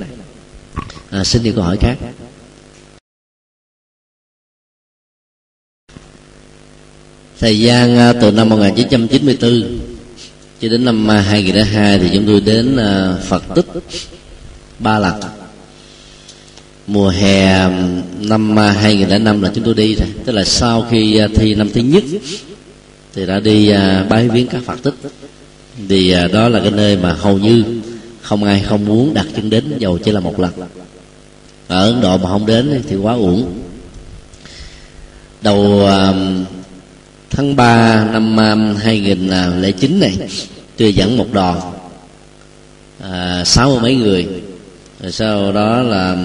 [1.10, 1.96] À, xin đi câu hỏi khác.
[7.40, 9.78] Thời gian à, từ năm 1994
[10.60, 13.66] cho đến năm 2002 thì chúng tôi đến à, Phật tích
[14.78, 15.39] ba lần
[16.93, 17.68] mùa hè
[18.20, 20.09] năm à, 2005 là chúng tôi đi rồi.
[20.24, 22.05] Tức là sau khi à, thi năm thứ nhất
[23.14, 24.95] thì đã đi à, bái viếng các Phật tích.
[25.88, 27.64] Thì đó là cái nơi mà hầu như
[28.20, 30.51] không ai không muốn đặt chân đến dầu chỉ là một lần.
[31.68, 33.53] Ở Ấn Độ mà không đến thì quá uổng.
[35.43, 35.88] Đầu
[37.30, 38.36] tháng 3 năm
[38.76, 40.16] 2009 này
[40.76, 41.61] tôi dẫn một đoàn
[43.01, 44.26] à, sáu mấy người.
[45.01, 46.16] Rồi sau đó là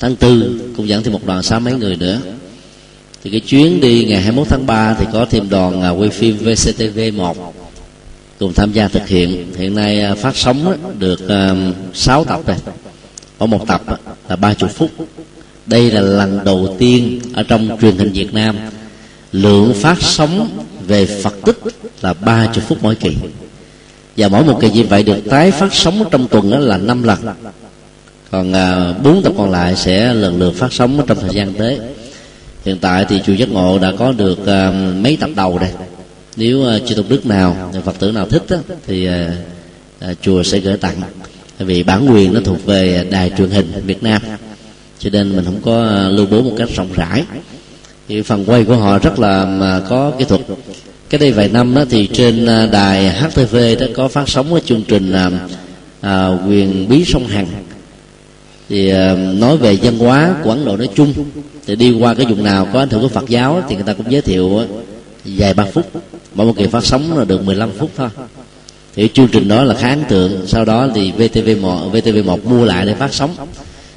[0.00, 2.20] tháng tư, cũng dẫn thêm một đoàn sáu mấy người nữa.
[3.24, 6.36] Thì cái chuyến đi ngày 21 tháng 3 thì có thêm đoàn à, quay phim
[6.36, 7.54] VCTV 1
[8.38, 9.46] cùng tham gia thực hiện.
[9.56, 11.54] Hiện nay à, phát sóng được à,
[11.94, 12.56] 6 tập rồi.
[13.38, 13.82] Có một tập
[14.28, 14.90] là ba chục phút.
[15.66, 18.56] Đây là lần đầu tiên ở trong truyền hình Việt Nam
[19.32, 20.50] lượng phát sóng
[20.86, 21.58] về phật tích
[22.00, 23.16] là ba chục phút mỗi kỳ.
[24.16, 27.02] Và mỗi một kỳ như vậy được tái phát sóng trong tuần đó là năm
[27.02, 27.18] lần
[28.30, 31.78] còn à, bốn tập còn lại sẽ lần lượt phát sóng trong thời gian tới.
[32.64, 34.70] Hiện tại thì chùa giác ngộ đã có được à,
[35.00, 35.70] mấy tập đầu đây.
[36.36, 38.42] Nếu à, chư tôn đức nào phật tử nào thích
[38.86, 39.08] thì
[40.22, 40.96] chùa sẽ gửi tặng.
[41.58, 44.22] Vì bản quyền nó thuộc về đài truyền hình việt nam.
[44.98, 47.24] Cho nên mình không có lưu bố một cách rộng rãi.
[48.08, 50.40] Thì phần quay của họ rất là có kỹ thuật.
[51.10, 54.82] Cái đây vài năm đó thì trên đài HTV đã có phát sóng cái chương
[54.88, 55.12] trình
[56.00, 57.46] à, quyền bí sông Hằng
[58.68, 61.14] thì ờ, nói về văn hóa của Ấn Độ nói chung
[61.66, 63.92] thì đi qua cái vùng nào có ảnh hưởng của Phật giáo thì người ta
[63.92, 64.66] cũng giới thiệu ờ,
[65.24, 65.90] vài ba phút
[66.34, 68.08] mỗi một kỳ phát sóng là được 15 phút thôi.
[68.94, 70.46] Thì chương trình đó là khá ấn tượng.
[70.46, 73.34] Sau đó thì VTV1 VTV1 mua lại để phát sóng.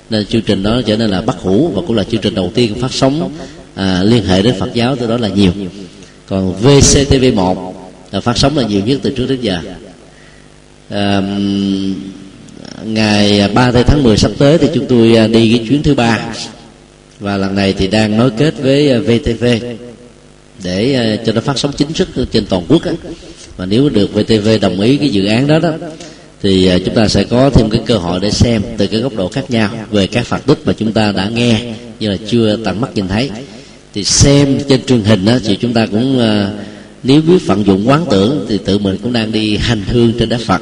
[0.10, 2.52] Nên chương trình đó trở nên là bắt hủ và cũng là chương trình đầu
[2.56, 3.32] tiên phát sóng
[3.76, 5.52] à, liên hệ đến Phật giáo từ đó là nhiều.
[6.28, 7.74] Còn VCTV 1
[8.12, 9.60] là phát sóng là nhiều nhất từ trước đến giờ.
[10.90, 11.22] À,
[12.86, 16.20] ngày 3 tháng 10 sắp tới thì chúng tôi à, đi cái chuyến thứ ba.
[17.20, 19.46] Và lần này thì đang nối kết với à, VTV
[20.64, 22.92] để à, cho nó phát sóng chính thức trên toàn quốc á.
[23.58, 25.72] và nếu được VTV đồng ý cái dự án đó đó,
[26.42, 29.28] thì chúng ta sẽ có thêm cái cơ hội để xem từ cái góc độ
[29.28, 32.82] khác nhau về các phật tích mà chúng ta đã nghe nhưng là chưa tận
[32.82, 33.30] mắt nhìn thấy.
[33.94, 36.20] Thì xem trên truyền hình đó thì chúng ta cũng
[37.04, 40.30] nếu biết vận dụng quán tưởng thì tự mình cũng đang đi hành hương trên
[40.30, 40.62] đất phật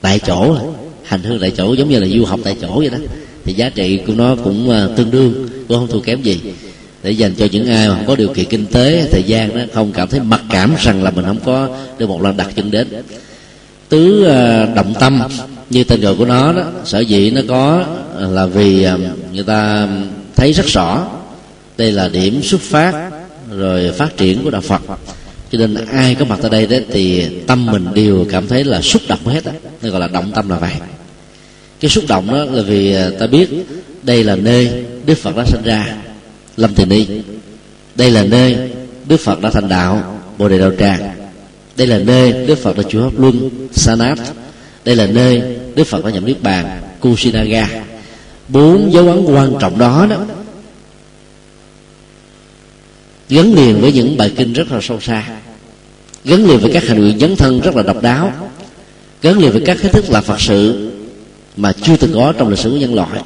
[0.00, 0.56] tại chỗ
[1.04, 2.98] hành hương tại chỗ, giống như là du học tại chỗ vậy đó.
[3.44, 6.40] Thì giá trị của nó cũng à, tương đương, cũng không thua kém gì.
[7.02, 9.62] Để dành cho những ai mà không có điều kiện kinh tế, thời gian đó,
[9.74, 12.70] không cảm thấy mặc cảm rằng là mình không có được một lần đặt chân
[12.70, 12.88] đến.
[13.88, 15.22] Tứ à, động tâm,
[15.70, 17.84] như tên gọi của nó đó, sở dĩ nó có
[18.18, 18.86] à, là vì
[19.32, 19.88] người ta
[20.36, 21.06] thấy rất rõ.
[21.76, 23.10] Đây là điểm xuất phát,
[23.50, 24.82] rồi phát triển của đạo phật
[25.52, 28.80] cho nên ai có mặt tại đây đó thì tâm mình đều cảm thấy là
[28.80, 29.52] xúc động hết á.
[29.82, 30.72] Nên gọi là động tâm là vậy
[31.80, 33.48] cái xúc động đó là vì à, ta biết
[34.02, 35.96] đây là nơi đức phật đã sinh ra,
[36.56, 37.06] lâm thiền ni.
[37.94, 38.70] Đây là nơi
[39.08, 41.10] đức phật đã thành đạo, bồ đề đạo tràng.
[41.76, 44.18] Đây là nơi đức phật đã chủ pháp luân sanat
[44.84, 45.42] đây là nơi
[45.74, 47.68] đức phật đã nhập niết bàn kusinaga
[48.48, 50.16] bốn dấu ấn quan trọng đó đó
[53.32, 55.28] gắn liền với những bài kinh rất là sâu xa,
[56.24, 58.32] gắn liền với các hành nguyện dấn thân rất là độc đáo,
[59.22, 60.90] gắn liền với các hình thức là phật sự
[61.56, 63.20] mà chưa từng có trong lịch sử của nhân loại,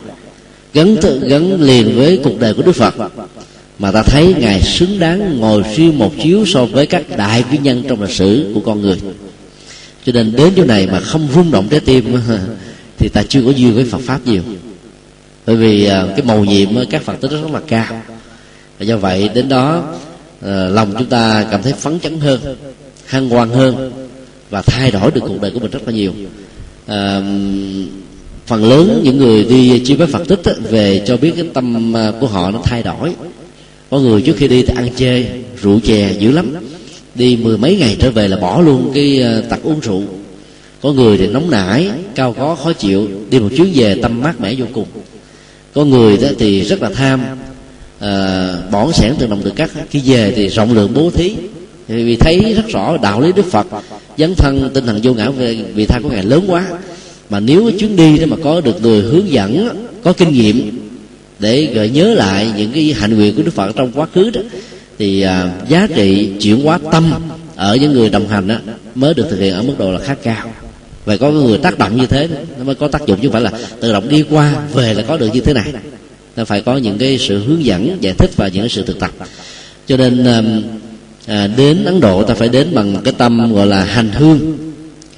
[0.74, 2.94] gắn tự, gắn liền với cuộc đời của đức phật
[3.78, 7.58] mà ta thấy ngài xứng đáng ngồi suy một chiếu so với các đại vĩ
[7.58, 8.96] nhân trong lịch sử của con người.
[10.04, 12.04] Cho nên đến chỗ này mà không rung động trái tim
[12.98, 14.42] thì ta chưa có duyên với phật pháp nhiều.
[15.46, 18.02] Bởi vì à, cái màu nhiệm các phật tích rất là cao
[18.78, 19.94] và do vậy đến đó
[20.40, 22.56] ờ, lòng chúng ta cảm thấy phấn chấn hơn
[23.06, 23.92] hăng hoan hơn
[24.50, 26.12] và thay đổi được cuộc đời của mình rất là nhiều.
[26.86, 27.22] À,
[28.46, 32.14] phần lớn những người đi chiêm với phật tích về cho biết cái tâm ờ,
[32.20, 33.12] của họ nó thay đổi.
[33.90, 35.24] Có người trước khi đi thì ăn chê
[35.62, 36.54] rượu chè dữ lắm.
[37.14, 40.02] Đi mười mấy ngày trở về là bỏ luôn cái tặc tật uống rượu.
[40.82, 44.40] Có người thì nóng nảy cao có khó chịu đi một chuyến về tâm mát
[44.40, 44.86] mẻ vô cùng.
[45.74, 47.20] Có người đó thì rất là tham
[48.00, 51.34] Ờ, à, bỏn sẻn từ đồng từ cắt khi về thì rộng lượng bố thí.
[51.88, 53.66] Vì thấy rất rõ đạo lý đức phật
[54.18, 56.66] dấn thân tinh thần vô ngã về vì tha của ngài lớn quá.
[57.30, 59.68] Mà nếu chuyến đi đó mà có được người hướng dẫn
[60.02, 60.78] có kinh nghiệm
[61.38, 64.40] để gợi nhớ lại những cái hạnh nguyện của đức phật trong quá khứ đó
[64.98, 67.12] thì à, giá trị chuyển hóa tâm
[67.56, 68.56] ở những người đồng hành đó
[68.94, 70.52] mới được thực hiện ở mức độ là khá cao.
[71.04, 72.28] Và có người tác động như thế
[72.58, 75.02] nó mới có tác dụng chứ không phải là tự động đi qua về là
[75.02, 75.72] có được như thế này
[76.36, 79.00] nó phải có những cái sự hướng dẫn giải thích và những cái sự thực
[79.00, 79.10] tập.
[79.86, 80.62] Cho nên um,
[81.26, 84.58] à, đến ấn độ ta phải đến bằng cái tâm gọi là hành hương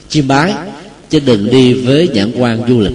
[0.09, 0.55] chiêm bái
[1.11, 2.93] chứ đừng đi với nhãn quan du lịch.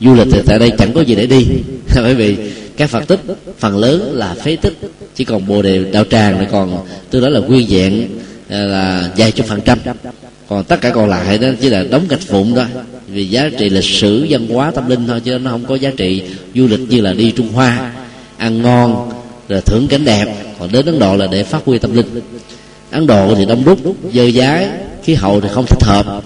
[0.00, 1.46] Du lịch thì tại đây chẳng có gì để đi.
[1.96, 2.36] Bởi vì
[2.76, 3.20] các phật tích
[3.58, 4.78] phần lớn là phế tích.
[5.14, 8.08] Chỉ còn bồ đề đạo tràng này còn tôi đó là nguyên vẹn
[8.48, 9.78] à, là vài chục phần trăm
[10.48, 12.64] còn tất cả còn lại đó chỉ là đóng gạch vụn thôi.
[13.08, 15.90] Vì giá trị lịch sử văn hóa tâm linh thôi chứ nó không có giá
[15.96, 16.22] trị
[16.54, 17.92] du lịch như là đi trung hoa
[18.36, 19.10] ăn ngon
[19.48, 20.26] rồi thưởng cảnh đẹp.
[20.58, 22.06] Còn đến ấn độ là để phát huy tâm linh.
[22.90, 23.78] Ấn độ thì đông đúc
[24.14, 24.68] dơ dái
[25.04, 26.22] khí hậu thì không thích hợp.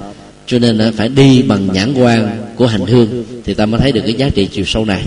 [0.47, 4.03] Cho nên phải đi bằng nhãn quan của hành hương thì ta mới thấy được
[4.05, 5.03] cái giá trị chiều sâu này.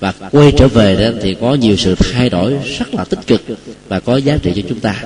[0.00, 3.42] Và quay trở về đó thì có nhiều sự thay đổi rất là tích cực
[3.88, 5.02] và có giá trị cho chúng ta.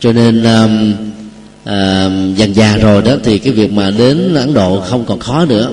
[0.00, 0.94] Cho nên um,
[1.64, 5.44] à, dần già rồi đó thì cái việc mà đến Ấn Độ không còn khó
[5.44, 5.70] nữa.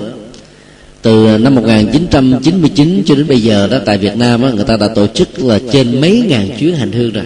[1.02, 4.88] Từ năm 1999 cho đến bây giờ đó tại Việt Nam đó, người ta đã
[4.88, 7.24] tổ chức là trên mấy ngàn chuyến hành hương rồi.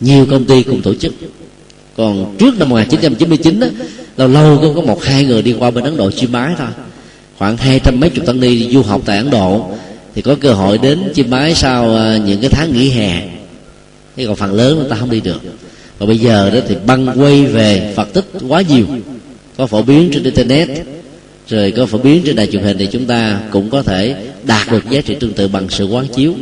[0.00, 1.14] Nhiều công ty cùng tổ chức.
[1.96, 3.66] Còn trước năm 1999 đó
[4.16, 6.68] lâu lâu cũng có một hai người đi qua bên ấn độ chiêm bái thôi.
[7.38, 9.70] Khoảng hai trăm mấy chục tăng ni du học tại ấn độ
[10.14, 13.22] thì có cơ hội đến chiêm bái sau à, những cái tháng nghỉ hè.
[14.16, 15.40] Thế còn phần lớn người ta không đi được
[15.98, 18.86] và bây giờ đó thì băng quay về phật tích quá nhiều.
[19.56, 20.68] Có phổ biến trên internet
[21.48, 24.70] rồi có phổ biến trên đài truyền hình thì chúng ta cũng có thể đạt
[24.70, 26.34] được giá trị tương tự bằng sự quán chiếu.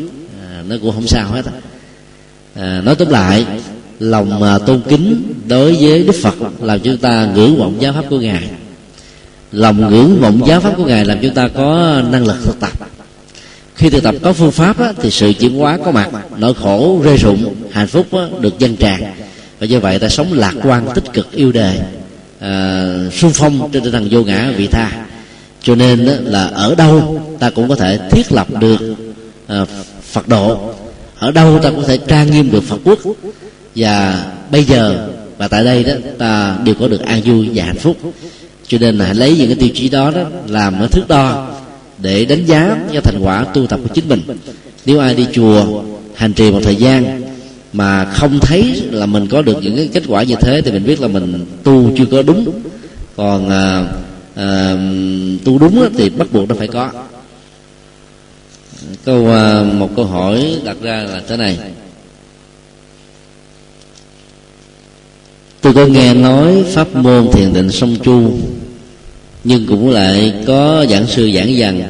[0.42, 1.42] À, nó cũng không sao hết
[2.54, 3.46] à, nói tóm lại
[3.98, 8.04] lòng mà tôn kính đối với đức phật làm chúng ta ngưỡng vọng giáo pháp
[8.10, 8.48] của ngài.
[9.52, 12.72] Lòng ngưỡng vọng giáo pháp của ngài làm chúng ta có năng lực thực tập.
[13.74, 17.00] Khi thực tập có phương pháp á, thì sự chuyển hóa có mặt nỗi khổ
[17.04, 19.02] rơi rụng hạnh phúc á, được dân tràn
[19.64, 21.78] và do vậy ta sống lạc quan tích cực yêu đời
[22.40, 25.06] à, xung phong trên tinh thần vô ngã vị tha.
[25.62, 28.94] Cho nên là ở đâu ta cũng có thể thiết lập được
[29.46, 29.64] à,
[30.02, 30.74] phật độ.
[31.18, 32.98] Ở đâu ta có thể trang nghiêm được phật quốc.
[33.76, 35.08] Và bây giờ
[35.38, 37.96] và tại đây đó ta đều có được an vui và hạnh phúc.
[38.68, 41.48] Cho nên là hãy lấy những cái tiêu chí đó đó làm cái thước đo
[41.98, 44.20] để đánh giá cho thành quả tu tập của chính mình.
[44.86, 45.82] Nếu ai đi chùa
[46.14, 47.23] hành trì một thời gian
[47.74, 50.84] mà không thấy là mình có được những cái kết quả như thế thì mình
[50.84, 52.60] biết là mình tu chưa có đúng.
[53.16, 53.84] Còn à,
[54.34, 54.76] à,
[55.44, 56.90] tu đúng thì bắt buộc nó phải có.
[59.04, 61.58] Câu à, một câu hỏi đặt ra là thế này.
[65.60, 68.38] Tôi có nghe nói pháp môn thiền định song chu
[69.44, 71.82] nhưng cũng lại có giảng sư giảng rằng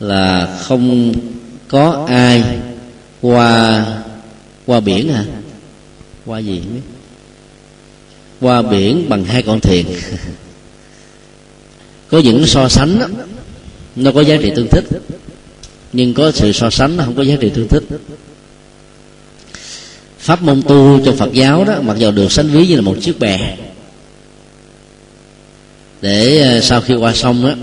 [0.00, 1.12] là không
[1.68, 2.42] có ai
[3.20, 3.84] qua
[4.66, 5.24] qua biển à
[6.26, 6.60] qua gì?
[6.64, 6.80] Không biết
[8.40, 9.86] qua biển bằng hai con thuyền.
[12.08, 13.06] Có những so sánh đó,
[13.96, 14.84] nó có giá trị tương thích
[15.92, 17.82] nhưng có sự so sánh nó không có giá trị tương thích.
[20.18, 22.96] Pháp môn tu trong phật giáo đó mặc dù được sánh ví như là một
[23.00, 23.56] chiếc bè
[26.02, 27.54] để ờ, sau khi qua sông đó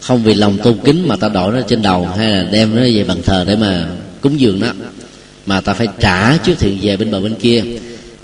[0.00, 2.82] không vì lòng tôn kính mà ta đội nó trên đầu hay là đem nó
[2.82, 3.88] về bàn thờ để mà
[4.20, 4.72] cúng dường nó
[5.48, 7.64] mà ta phải trả chiếc thuyền về bên bờ bên kia.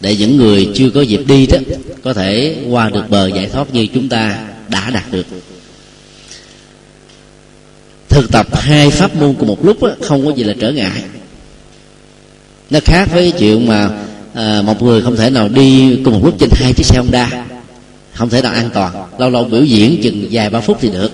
[0.01, 1.59] Để những người chưa có dịp đi đó
[2.03, 5.27] có thể qua được bờ giải thoát như chúng ta đã đạt được.
[8.09, 11.03] Thực tập hai pháp môn cùng một lúc đó, không có gì là trở ngại.
[12.71, 13.91] Nó khác với chuyện mà
[14.35, 17.45] à, một người không thể nào đi cùng một lúc trên hai chiếc xe honda.
[18.13, 18.93] Không thể nào an toàn.
[19.19, 21.13] Lâu lâu biểu diễn chừng vài ba phút thì được.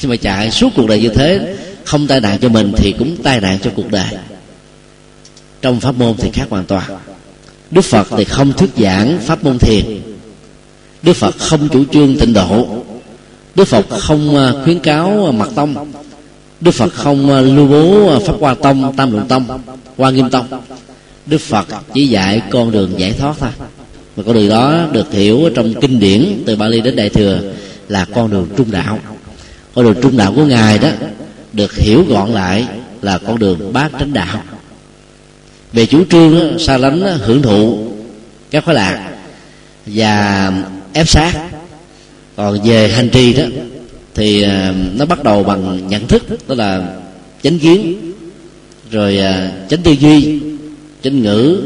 [0.00, 3.16] Nhưng mà chạy suốt cuộc đời như thế không tai nạn cho mình thì cũng
[3.22, 4.06] tai nạn cho cuộc đời
[5.62, 6.84] trong pháp môn thì khác hoàn toàn.
[7.70, 9.84] Đức phật thì không thuyết giảng pháp môn thiền.
[11.02, 12.68] Đức phật không chủ trương tịnh độ.
[13.54, 15.92] Đức phật không à, khuyến cáo à, mật tông.
[16.60, 19.60] Đức phật không à, lưu bố pháp hoa tông, tam luận tông,
[19.96, 20.46] hoa nghiêm tông.
[21.26, 23.50] Đức phật chỉ dạy con đường giải thoát thôi.
[24.16, 27.40] Và con đường đó được hiểu trong kinh điển từ Bali đến Đại thừa
[27.88, 28.98] là con đường trung đạo.
[29.74, 30.88] Con đường trung đạo của ngài đó
[31.52, 32.66] được hiểu gọn lại
[33.02, 34.42] là con đường bát chánh đạo
[35.76, 37.78] về chủ trương, xa lánh, hưởng thụ
[38.50, 39.10] các khoái lạc
[39.86, 40.52] và
[40.92, 41.32] ép sát.
[42.36, 43.44] Còn về hành trì đó,
[44.14, 46.96] thì à, nó bắt đầu bằng nhận thức, đó là
[47.42, 48.12] chánh kiến,
[48.90, 50.40] rồi à, chánh tư duy,
[51.02, 51.60] chánh ngữ,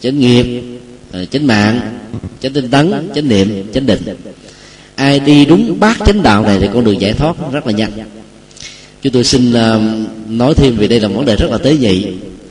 [0.00, 0.62] chánh nghiệp
[1.12, 1.80] à, chánh mạng,
[2.40, 4.02] chánh tinh tấn, chánh niệm, chánh định.
[4.94, 7.92] Ai đi đúng bát chánh đạo này thì con đường giải thoát rất là nhanh.
[9.02, 9.52] Chúng tôi xin
[10.28, 12.06] nói thêm vì đây là vấn đề rất là tế nhị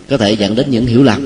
[0.10, 1.26] có thể dẫn đến những hiểu lầm.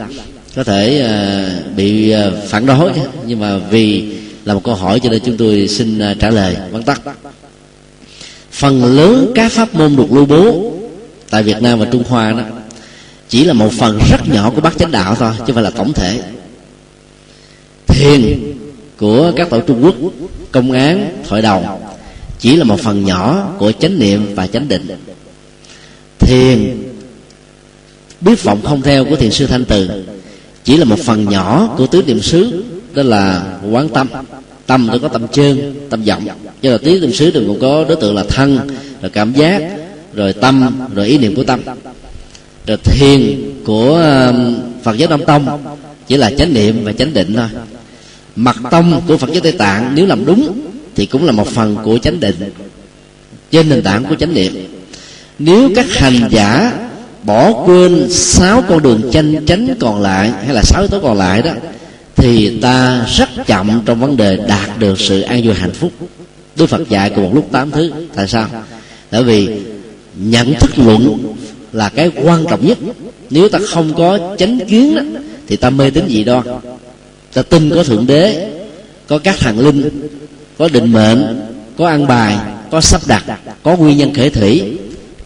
[0.55, 2.91] Có thể ờ, bị ờ, phản đối
[3.27, 4.05] nhưng mà vì
[4.45, 7.01] là một câu hỏi cho nên chúng tôi xin ờ, trả lời, vắn tắt.
[8.51, 10.73] Phần lớn các pháp môn được lưu bố
[11.29, 12.43] tại Việt Nam và Trung Hoa đó
[13.29, 15.69] chỉ là một phần rất nhỏ của bát chánh đạo thôi, chứ không phải là
[15.69, 16.21] tổng thể.
[17.87, 18.53] Thiền
[18.97, 19.95] của các tổ Trung Quốc,
[20.51, 21.81] công án, thoại đầu
[22.39, 24.87] chỉ là một phần nhỏ của chánh niệm và chánh định.
[26.19, 26.83] Thiền
[28.25, 29.89] biết vọng không theo của thiền sư thanh từ.
[30.63, 32.63] Chỉ là một phần nhỏ của tứ niệm xứ,
[32.93, 34.07] đó là quán tâm.
[34.65, 36.27] Tâm nó có tâm chân tâm vọng.
[36.61, 38.59] Cho là tứ niệm xứ đừng còn có đối tượng là thân,
[39.01, 39.61] rồi cảm giác,
[40.13, 41.59] rồi tâm, rồi ý niệm của tâm.
[42.67, 43.95] Rồi thiền của
[44.27, 45.63] um, phật giáo nam tông
[46.07, 47.47] chỉ là chánh niệm và chánh định thôi.
[48.35, 50.61] Mặt tông của phật giáo tây tạng nếu làm đúng
[50.95, 52.35] thì cũng là một phần của chánh định.
[53.51, 54.53] Trên nền tảng của chánh niệm.
[55.39, 56.73] Nếu các hành giả
[57.23, 61.17] bỏ quên sáu con đường tranh chánh còn lại hay là sáu yếu tố còn
[61.17, 61.51] lại đó
[62.15, 65.91] thì ta rất chậm trong vấn đề đạt được sự an vui hạnh phúc.
[66.55, 67.91] Đức Phật dạy cùng một lúc tám thứ.
[68.15, 68.47] Tại sao?
[69.09, 69.49] Tại vì
[70.15, 71.33] nhận thức luận
[71.71, 72.77] là cái quan trọng nhất.
[73.29, 75.01] Nếu ta không có chánh kiến đó,
[75.47, 76.45] Thì ta mê tín gì đoan.
[77.33, 78.51] Ta tin có Thượng Đế
[79.07, 80.09] Có các thần linh
[80.57, 81.41] Có định mệnh
[81.77, 82.37] Có ăn bài
[82.71, 83.23] Có sắp đặt
[83.63, 84.77] Có nguyên nhân khởi thủy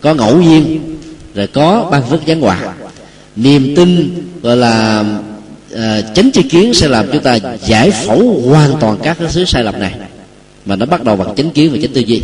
[0.02, 0.80] Có ngẫu nhiên.
[1.38, 2.74] Rồi có ban phước giáng họa
[3.36, 4.10] Niềm tin
[4.42, 5.06] gọi là
[5.74, 5.80] uh,
[6.16, 9.64] chánh tri kiến sẽ làm chúng ta giải phẫu hoàn toàn các cái thứ sai
[9.64, 9.94] lầm này.
[10.66, 12.22] Mà nó bắt đầu bằng chánh kiến và chánh tư duy.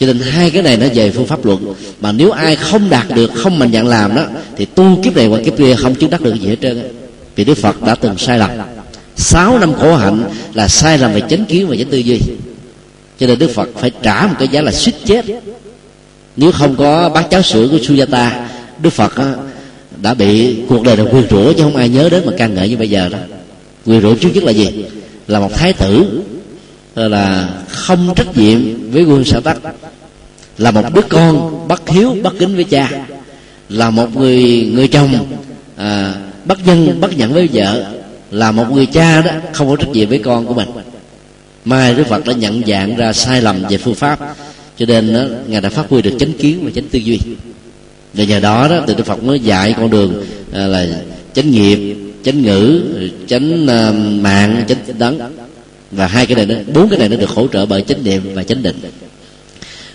[0.00, 1.74] Cho nên hai cái này nó về phương pháp luận.
[2.00, 4.24] Mà nếu ai không đạt được không mạnh dạn làm đó
[4.56, 6.82] thì tu kiếp này hoặc kiếp kia không chứng đắc được gì hết trơn
[7.36, 8.50] vì đức phật đã từng sai lầm.
[9.16, 12.20] Sáu năm khổ hạnh là sai lầm về chánh kiến và chánh tư duy.
[13.18, 15.24] Cho nên đức phật phải trả một cái giá là suýt chết
[16.38, 18.30] nếu không có bát cháo sữa của sujata
[18.82, 19.12] đức phật
[20.02, 22.68] đã bị cuộc đời là quyền rủa chứ không ai nhớ đến mà ca ngợi
[22.68, 23.18] như bây giờ đó.
[23.86, 24.84] Quyền rủa trước nhất là gì?
[25.26, 26.22] Là một thái tử
[26.94, 29.58] ờ, là không trách nhiệm với quân sở tắc
[30.58, 32.90] là một đứa con bất hiếu bất kính với cha.
[33.68, 35.26] Là một người người chồng
[35.76, 36.14] à,
[36.44, 37.84] bất nhân bất nhận với vợ.
[38.30, 40.68] Là một người cha đó không có trách nhiệm với con của mình.
[41.64, 44.18] Mai đức phật đã nhận dạng ra sai lầm về phương pháp
[44.78, 47.20] cho nên đó, ngài đã phát huy được chánh kiến và chánh tư duy.
[48.14, 50.86] Và nhờ đó đó từ đức phật mới dạy con đường à, là
[51.34, 52.82] chánh nghiệp chánh ngữ
[53.26, 55.20] chánh à, mạng chánh đấng.
[55.90, 58.22] Và hai cái này nó bốn cái này nó được hỗ trợ bởi chánh niệm
[58.34, 58.76] và chánh định.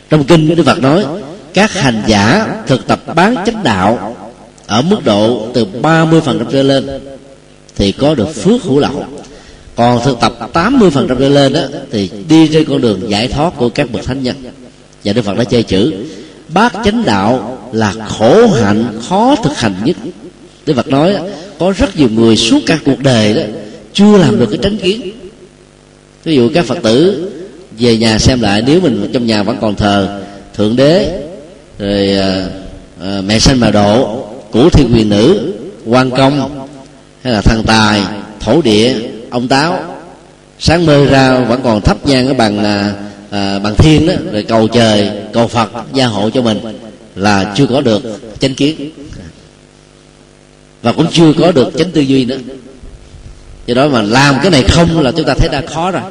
[0.09, 1.05] Trong kinh đức phật nói
[1.53, 4.15] các hành giả thực tập bán chánh đạo
[4.67, 6.87] ở mức độ từ 30% trở lên
[7.75, 9.05] thì có được phước hữu lậu.
[9.75, 11.61] Còn thực tập 80% trở lên đó
[11.91, 14.35] thì đi trên con đường giải thoát của các bậc thánh nhân
[15.03, 15.93] và đức phật đã chơi chữ
[16.47, 19.95] bát chánh đạo là khổ hạnh khó thực hành nhất.
[20.65, 21.15] Đức phật nói
[21.59, 23.41] có rất nhiều người suốt cả cuộc đời đó
[23.93, 25.11] chưa làm được cái tránh kiến.
[26.23, 27.29] Ví dụ các phật tử
[27.79, 30.21] về nhà xem lại nếu mình trong nhà vẫn còn thờ
[30.53, 31.19] thượng đế
[31.79, 32.47] rồi à,
[33.01, 35.53] à, mẹ sanh mà độ cửu thiên quyền nữ
[35.85, 36.67] quan công
[37.23, 38.01] hay là thần tài
[38.39, 38.95] thổ địa
[39.29, 39.83] ông táo
[40.59, 42.93] sáng mơ ra vẫn còn thắp nhang cái bằng à,
[43.33, 46.59] à, bằng thiên đó rồi cầu trời cầu phật gia hộ cho mình
[47.15, 48.01] là chưa có được
[48.39, 48.91] chánh kiến.
[50.81, 52.37] Và cũng chưa có được chánh tư duy nữa.
[53.65, 56.01] Do đó mà làm cái này không là chúng ta thấy đã khó rồi.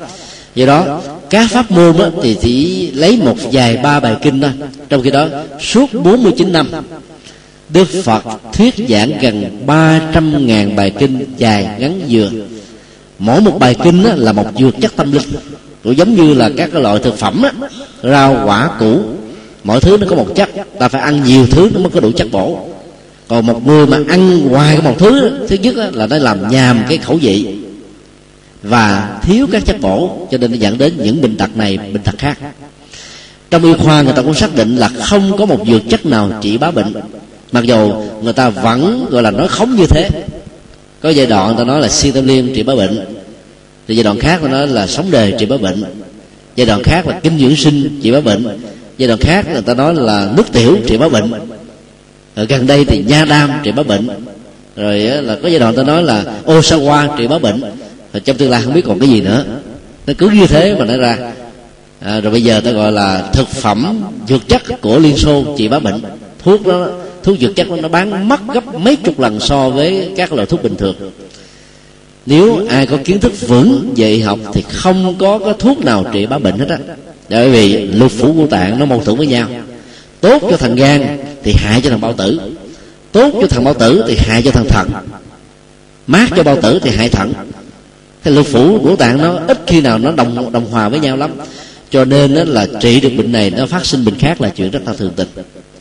[0.54, 1.00] Do đó
[1.30, 4.50] các pháp môn á, thì chỉ lấy một vài ba bài kinh thôi.
[4.88, 5.26] Trong khi đó
[5.60, 6.70] suốt 49 năm
[7.68, 12.30] Đức Phật thuyết giảng gần 300 ngàn bài kinh dài ngắn dừa
[13.18, 15.22] Mỗi một bài kinh á, là một dược chất tâm linh.
[15.82, 17.52] Cũng giống như là các cái loại thực phẩm á,
[18.02, 19.00] Rau quả củ.
[19.64, 20.50] Mọi thứ nó có một chất.
[20.78, 22.58] Ta phải ăn nhiều thứ nó mới có đủ chất bổ.
[23.28, 26.80] Còn một người mà ăn hoài một thứ Thứ nhất á, là nó làm nhàm
[26.88, 27.46] cái khẩu vị.
[28.62, 32.02] Và thiếu các chất bổ cho nên nó dẫn đến những bệnh tật này bệnh
[32.02, 32.38] tật khác.
[33.50, 36.30] Trong y khoa người ta cũng xác định là không có một dược chất nào
[36.40, 36.92] trị bá bệnh.
[37.52, 40.08] Mặc dù người ta vẫn gọi là nói khống như thế.
[41.00, 43.04] Có giai đoạn người ta nói là sitamine trị bá bệnh
[43.92, 45.84] thì giai đoạn khác nó nói là sống đề trị bá bệnh.
[46.56, 48.58] Giai đoạn khác là kinh dưỡng sinh trị bá bệnh.
[48.98, 51.32] Giai đoạn khác người ta nói là nước tiểu trị bá bệnh.
[52.34, 54.08] Ở gần đây thì nha đam trị bá bệnh.
[54.76, 57.60] Rồi là có giai đoạn ta nói là osawa trị bá bệnh.
[58.12, 59.44] Rồi trong tương lai không biết còn cái gì nữa.
[60.06, 61.18] Nó cứ như thế mà nó ra.
[62.00, 65.68] À, rồi bây giờ ta gọi là thực phẩm dược chất của liên xô trị
[65.68, 66.00] bá bệnh.
[66.44, 66.88] Thuốc đó
[67.22, 70.62] thuốc dược chất nó bán mất gấp mấy chục lần so với các loại thuốc
[70.62, 70.94] bình thường
[72.26, 76.04] nếu ai có kiến thức vững về y học thì không có cái thuốc nào
[76.12, 76.78] trị bá bệnh hết á.
[77.28, 79.48] Bởi vì lục phủ ngũ tạng nó mâu thuẫn với nhau.
[80.20, 82.40] Tốt cho thằng gan thì hại cho thằng bao tử.
[83.12, 84.88] Tốt cho thằng bao tử thì hại cho thằng thận
[86.06, 87.32] mát cho bao tử thì hại thận
[88.24, 91.16] cái lục phủ của tạng nó ít khi nào nó đồng đồng hòa với nhau
[91.16, 91.30] lắm.
[91.90, 94.70] Cho nên đó là trị được bệnh này, nó phát sinh bệnh khác là chuyện
[94.70, 95.28] rất là thường tình.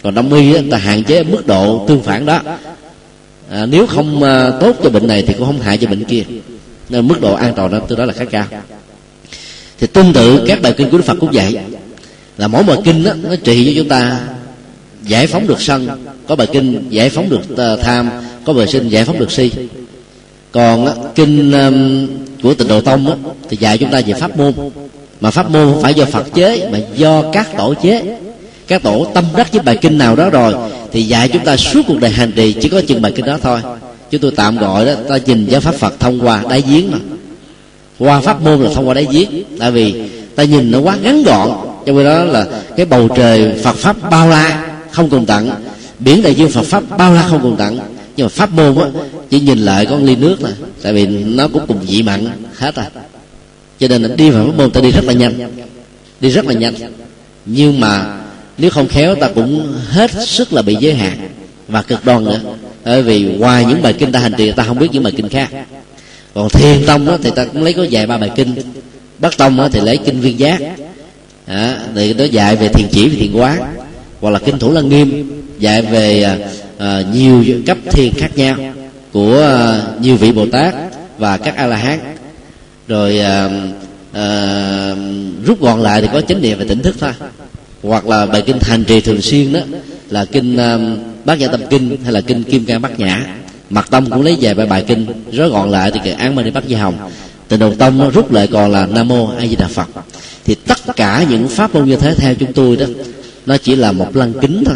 [0.04, 2.42] Còn đông y ta hạn chế mức độ tương phản đó
[3.52, 6.24] à, nếu không à, tốt cho bệnh này thì cũng không hại cho bệnh kia.
[6.90, 8.46] Nên mức độ an toàn đó tôi đó là khá cao.
[9.80, 11.58] Thì tương tự các bài kinh của đức phật cũng vậy.
[12.38, 14.20] Là mỗi bài kinh đó, nó trị cho chúng ta
[15.04, 15.88] giải phóng được sân.
[16.28, 18.10] Có bài kinh giải phóng được à, tham
[18.46, 19.52] có bài sinh giải phóng được si.
[20.52, 22.08] Còn á, kinh um,
[22.44, 23.16] của tịnh độ tông á,
[23.50, 24.54] thì dạy chúng ta về pháp môn.
[25.22, 28.18] Mà pháp môn không phải do phật chế mà do các tổ chế.
[28.68, 30.54] Các tổ tâm đắc với bài kinh nào đó rồi
[30.92, 33.38] thì dạy chúng ta suốt cuộc đời hành trì chỉ có chừng bài kinh đó
[33.42, 33.60] thôi.
[34.12, 36.98] chúng tôi tạm gọi đó ta nhìn giáo pháp phật thông qua đáy giếng mà.
[38.00, 39.30] qua pháp môn là thông qua đáy giếng.
[39.60, 39.96] Tại vì
[40.36, 41.50] ta nhìn nó quá ngắn gọn.
[41.86, 45.50] Cho nên đó là cái bầu trời phật pháp bao la không cùng tận
[46.00, 47.80] biển đại dương phật pháp bao la không cùng tận
[48.18, 48.88] nhưng mà pháp môn á
[49.30, 52.28] chỉ nhìn lại con ly nước này tại vì nó cũng cùng dị mặn
[52.58, 52.90] hết à
[53.82, 55.34] cho nên là đi vào pháp môn ta đi rất là nhanh.
[56.20, 56.74] Đi rất là nhanh.
[57.46, 58.21] Nhưng mà
[58.62, 61.30] nếu không khéo ta cũng hết sức là bị giới hạn.
[61.68, 62.40] Và cực đoan nữa
[62.86, 65.30] bởi vì ngoài những bài kinh ta hành trì ta không biết những bài kinh
[65.30, 65.50] khác.
[66.34, 68.56] Còn thiền tông đó, thì ta cũng lấy có vài ba bài kinh.
[69.20, 70.62] Bắc tông đó, thì lấy kinh viên giác.
[71.46, 73.76] À, thì nó dạy về thiền chỉ và thiền quán
[74.22, 76.38] hoặc là kinh thủ lăng nghiêm dạy về à,
[76.78, 78.58] à, nhiều cấp thiền khác nhau
[79.12, 80.76] của à, nhiều vị bồ tát
[81.18, 82.00] và các a la hán
[82.88, 83.50] rồi à,
[84.14, 84.96] à,
[85.46, 87.12] rút gọn lại thì có chánh niệm và tỉnh thức thôi
[87.84, 89.60] hoặc là bài kinh hành trì thường xuyên đó
[90.10, 90.78] là kinh à,
[91.26, 93.26] bát nhã tâm kinh hay là kinh kim cang bát nhã.
[93.70, 96.52] Mặt tâm cũng lấy về bài bài kinh rối gọn lại thì cái án mani
[96.52, 97.12] bát di hồng.
[97.48, 99.88] Từ đầu tâm nó rút lại còn là nam mô a di đà phật.
[100.46, 102.86] Thì tất cả những pháp môn như thế theo chúng tôi đó
[103.46, 104.76] nó chỉ là một lăng kính thôi.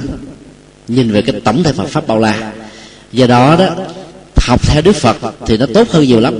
[0.87, 2.51] Nhìn về cái tổng thể Phật pháp bao la.
[3.11, 3.75] Do đó đó
[4.41, 6.39] học theo Đức Phật thì nó tốt hơn nhiều lắm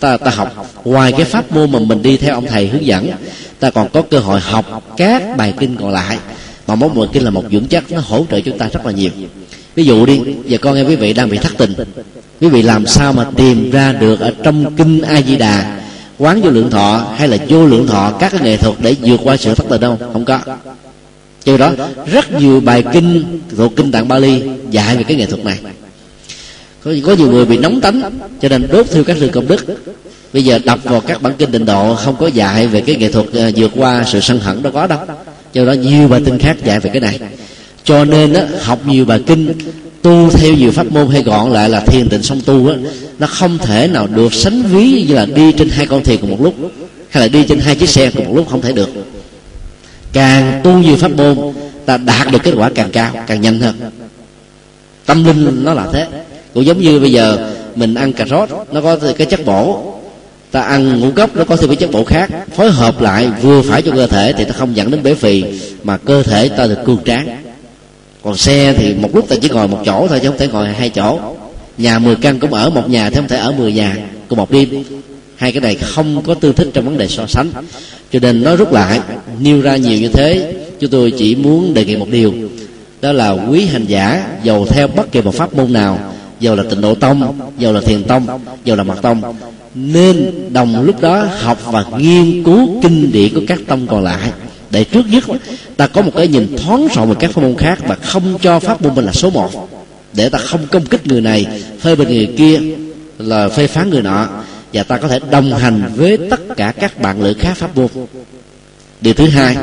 [0.00, 3.10] ta ta học ngoài cái pháp môn mà mình đi theo ông thầy hướng dẫn.
[3.60, 6.18] Ta còn có cơ hội học các bài kinh còn lại.
[6.66, 8.92] Mà mỗi một kinh là một dưỡng chất, nó hỗ trợ chúng ta rất là
[8.92, 9.10] nhiều.
[9.74, 11.74] Ví dụ đi, giờ con nghe quý vị đang bị thất tình.
[12.40, 15.80] Quý vị làm sao mà tìm ra được ở trong kinh a di đà
[16.18, 19.20] quán vô lượng thọ hay là vô lượng thọ các cái nghệ thuật để vượt
[19.24, 20.40] qua sự thất tình không không có.
[21.44, 21.72] Cho đó,
[22.12, 25.58] rất nhiều bài kinh thuộc kinh tạng bali dạy về cái nghệ thuật này
[26.86, 29.64] có, có nhiều người bị nóng tánh cho nên đốt thiêu các rừng công đức.
[30.32, 33.12] Bây giờ đọc vào các bản kinh tịnh độ không có dạy về cái nghệ
[33.12, 34.98] thuật ờ, vượt qua sự sân hận đó có đâu.
[35.52, 37.20] Cho đó nhiều bài kinh khác dạy về cái này.
[37.84, 39.52] Cho nên đó, học nhiều bài kinh
[40.02, 42.74] tu theo nhiều pháp môn hay gọn lại là thiền tịnh song tu á
[43.18, 46.30] nó không thể nào được sánh ví như là đi trên hai con thuyền cùng
[46.30, 46.54] một lúc
[47.10, 48.88] hay là đi trên hai chiếc xe cùng một lúc không thể được.
[50.12, 51.38] Càng tu nhiều pháp môn
[51.86, 53.74] ta đạt được kết quả càng cao càng nhanh hơn.
[55.06, 56.06] Tâm linh nó là thế
[56.56, 59.92] cũng giống như bây giờ mình ăn cà rốt, nó có cái chất bổ.
[60.50, 62.30] Ta ăn ngũ cốc, nó có thêm cái chất bổ khác.
[62.56, 65.44] Phối hợp lại, vừa phải cho cơ thể thì ta không dẫn đến béo phì,
[65.82, 67.28] mà cơ thể ta được cường tráng.
[68.22, 70.68] Còn xe thì một lúc ta chỉ ngồi một chỗ thôi, chứ không thể ngồi
[70.68, 71.18] hai chỗ.
[71.78, 73.96] Nhà 10 căn cũng ở một nhà thì không thể ở 10 nhà,
[74.28, 74.68] cùng một đêm.
[75.36, 77.50] Hai cái này không có tương thích trong vấn đề so sánh.
[78.12, 79.00] Cho nên nói rút lại,
[79.40, 82.34] nêu ra nhiều như thế, chúng tôi chỉ muốn đề nghị một điều.
[83.00, 86.62] Đó là quý hành giả giàu theo bất kỳ một pháp môn nào dầu là
[86.70, 88.26] tịnh độ tông, dầu là thiền tông,
[88.64, 89.22] dầu là mật tông.
[89.74, 94.30] Nên đồng lúc đó học và nghiên cứu kinh điển của các tông còn lại.
[94.70, 95.24] Để trước nhất,
[95.76, 98.60] ta có một cái nhìn thoáng rộng về các pháp môn khác và không cho
[98.60, 99.68] pháp môn mình là số một.
[100.12, 101.46] Để ta không công kích người này,
[101.80, 102.60] phê bình người kia
[103.18, 104.28] là phê phán người nọ.
[104.72, 107.88] Và ta có thể đồng hành với tất cả các bạn lữ khác pháp môn.
[109.00, 109.56] Điều thứ hai,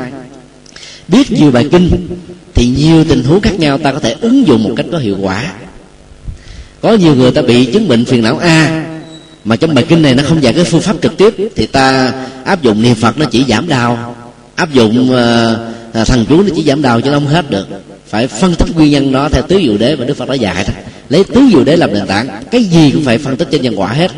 [1.08, 1.90] biết nhiều bài kinh
[2.54, 5.16] thì nhiều tình huống khác nhau ta có thể ứng dụng một cách có hiệu
[5.20, 5.52] quả
[6.84, 8.84] có nhiều người ta bị chứng bệnh phiền não a.
[9.44, 12.12] Mà trong bài kinh này nó không dạy cái phương pháp trực tiếp thì ta
[12.44, 14.16] áp dụng niệm phật nó chỉ giảm đau.
[14.54, 17.66] Áp dụng uh, thần chú nó chỉ giảm đau chứ nó không hết được.
[18.08, 20.64] Phải phân tích nguyên nhân đó theo tứ diệu đế mà đức phật đã dạy
[20.68, 20.72] đó.
[21.08, 23.80] Lấy tứ diệu đế làm nền tảng cái gì cũng phải phân tích trên nhân
[23.80, 24.10] quả hết.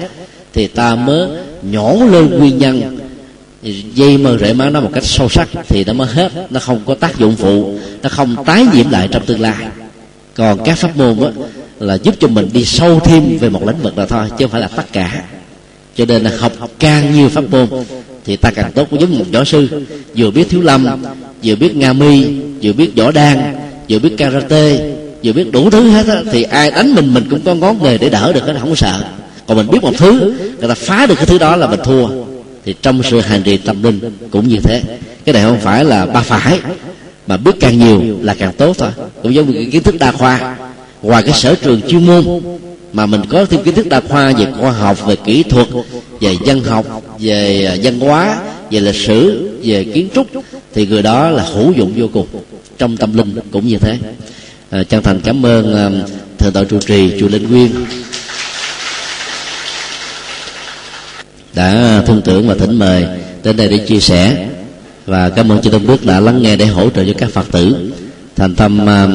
[0.53, 1.29] Thì ta mới
[1.63, 2.99] nhổ lên nguyên nhân
[3.95, 6.33] dây mơ rễ má nó một cách sâu sắc thì nó mới hết.
[6.51, 9.67] Nó không có tác dụng phụ nó không tái nhiễm lại trong tương lai.
[10.35, 11.31] Còn các pháp môn đó
[11.81, 14.51] là giúp cho mình đi sâu thêm về một lĩnh vực nào thôi, chứ không
[14.51, 15.23] phải là tất cả.
[15.97, 17.67] Cho nên là học càng nhiều pháp môn,
[18.25, 18.89] thì ta càng tốt.
[19.01, 19.69] Giống một võ sư,
[20.17, 20.87] vừa biết thiếu lâm,
[21.45, 22.25] vừa biết nga mi,
[22.63, 23.55] vừa biết võ đan,
[23.89, 24.79] vừa biết karate,
[25.25, 27.99] vừa biết đủ thứ hết á, thì ai đánh mình mình cũng có ngón nghề
[27.99, 29.05] để đỡ được hết, không có sợ.
[29.47, 32.09] Còn mình biết một thứ, người ta phá được cái thứ đó là mình thua.
[32.65, 34.01] Thì trong sự hành trì tâm linh
[34.31, 34.83] cũng như thế.
[35.25, 36.59] Cái này không phải là ba phải,
[37.27, 38.91] mà biết càng nhiều là càng tốt thôi.
[39.23, 40.57] Cũng giống như kiến thức đa khoa
[41.07, 42.25] ngoài cái sở trường chuyên môn
[42.93, 45.67] mà mình có thêm kiến thức đa khoa về khoa học về kỹ thuật
[46.21, 46.87] về dân học
[47.19, 48.39] về à, văn hóa
[48.71, 50.27] về lịch sử về kiến trúc
[50.75, 52.27] thì người đó là hữu dụng vô cùng
[52.79, 53.99] trong tâm linh cũng như thế.
[54.71, 57.71] À, chân thành cảm ơn uh, thượng tọa trụ trì chùa linh nguyên
[61.55, 63.07] đã thương tưởng và thỉnh mời
[63.45, 64.49] đến đây để chia sẻ.
[65.07, 67.47] Và cảm ơn chư tôn đức đã lắng nghe để hỗ trợ cho các phật
[67.53, 67.93] tử
[68.37, 69.11] thành tâm uh,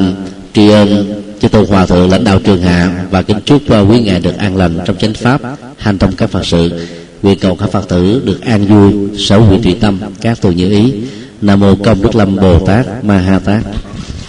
[0.54, 4.00] tri ân chư tôn hòa thượng, lãnh đạo trường hạ, và kính chúc à, quý
[4.00, 5.40] ngài được an lành trong chánh pháp,
[5.76, 6.86] hành thông các phật sự.
[7.22, 10.70] Nguyện cầu các phật tử được an vui, sở hữu trị tâm, các tu như
[10.70, 10.94] ý.
[11.40, 13.62] Nam mô công đức lâm bồ tát ma ha tát.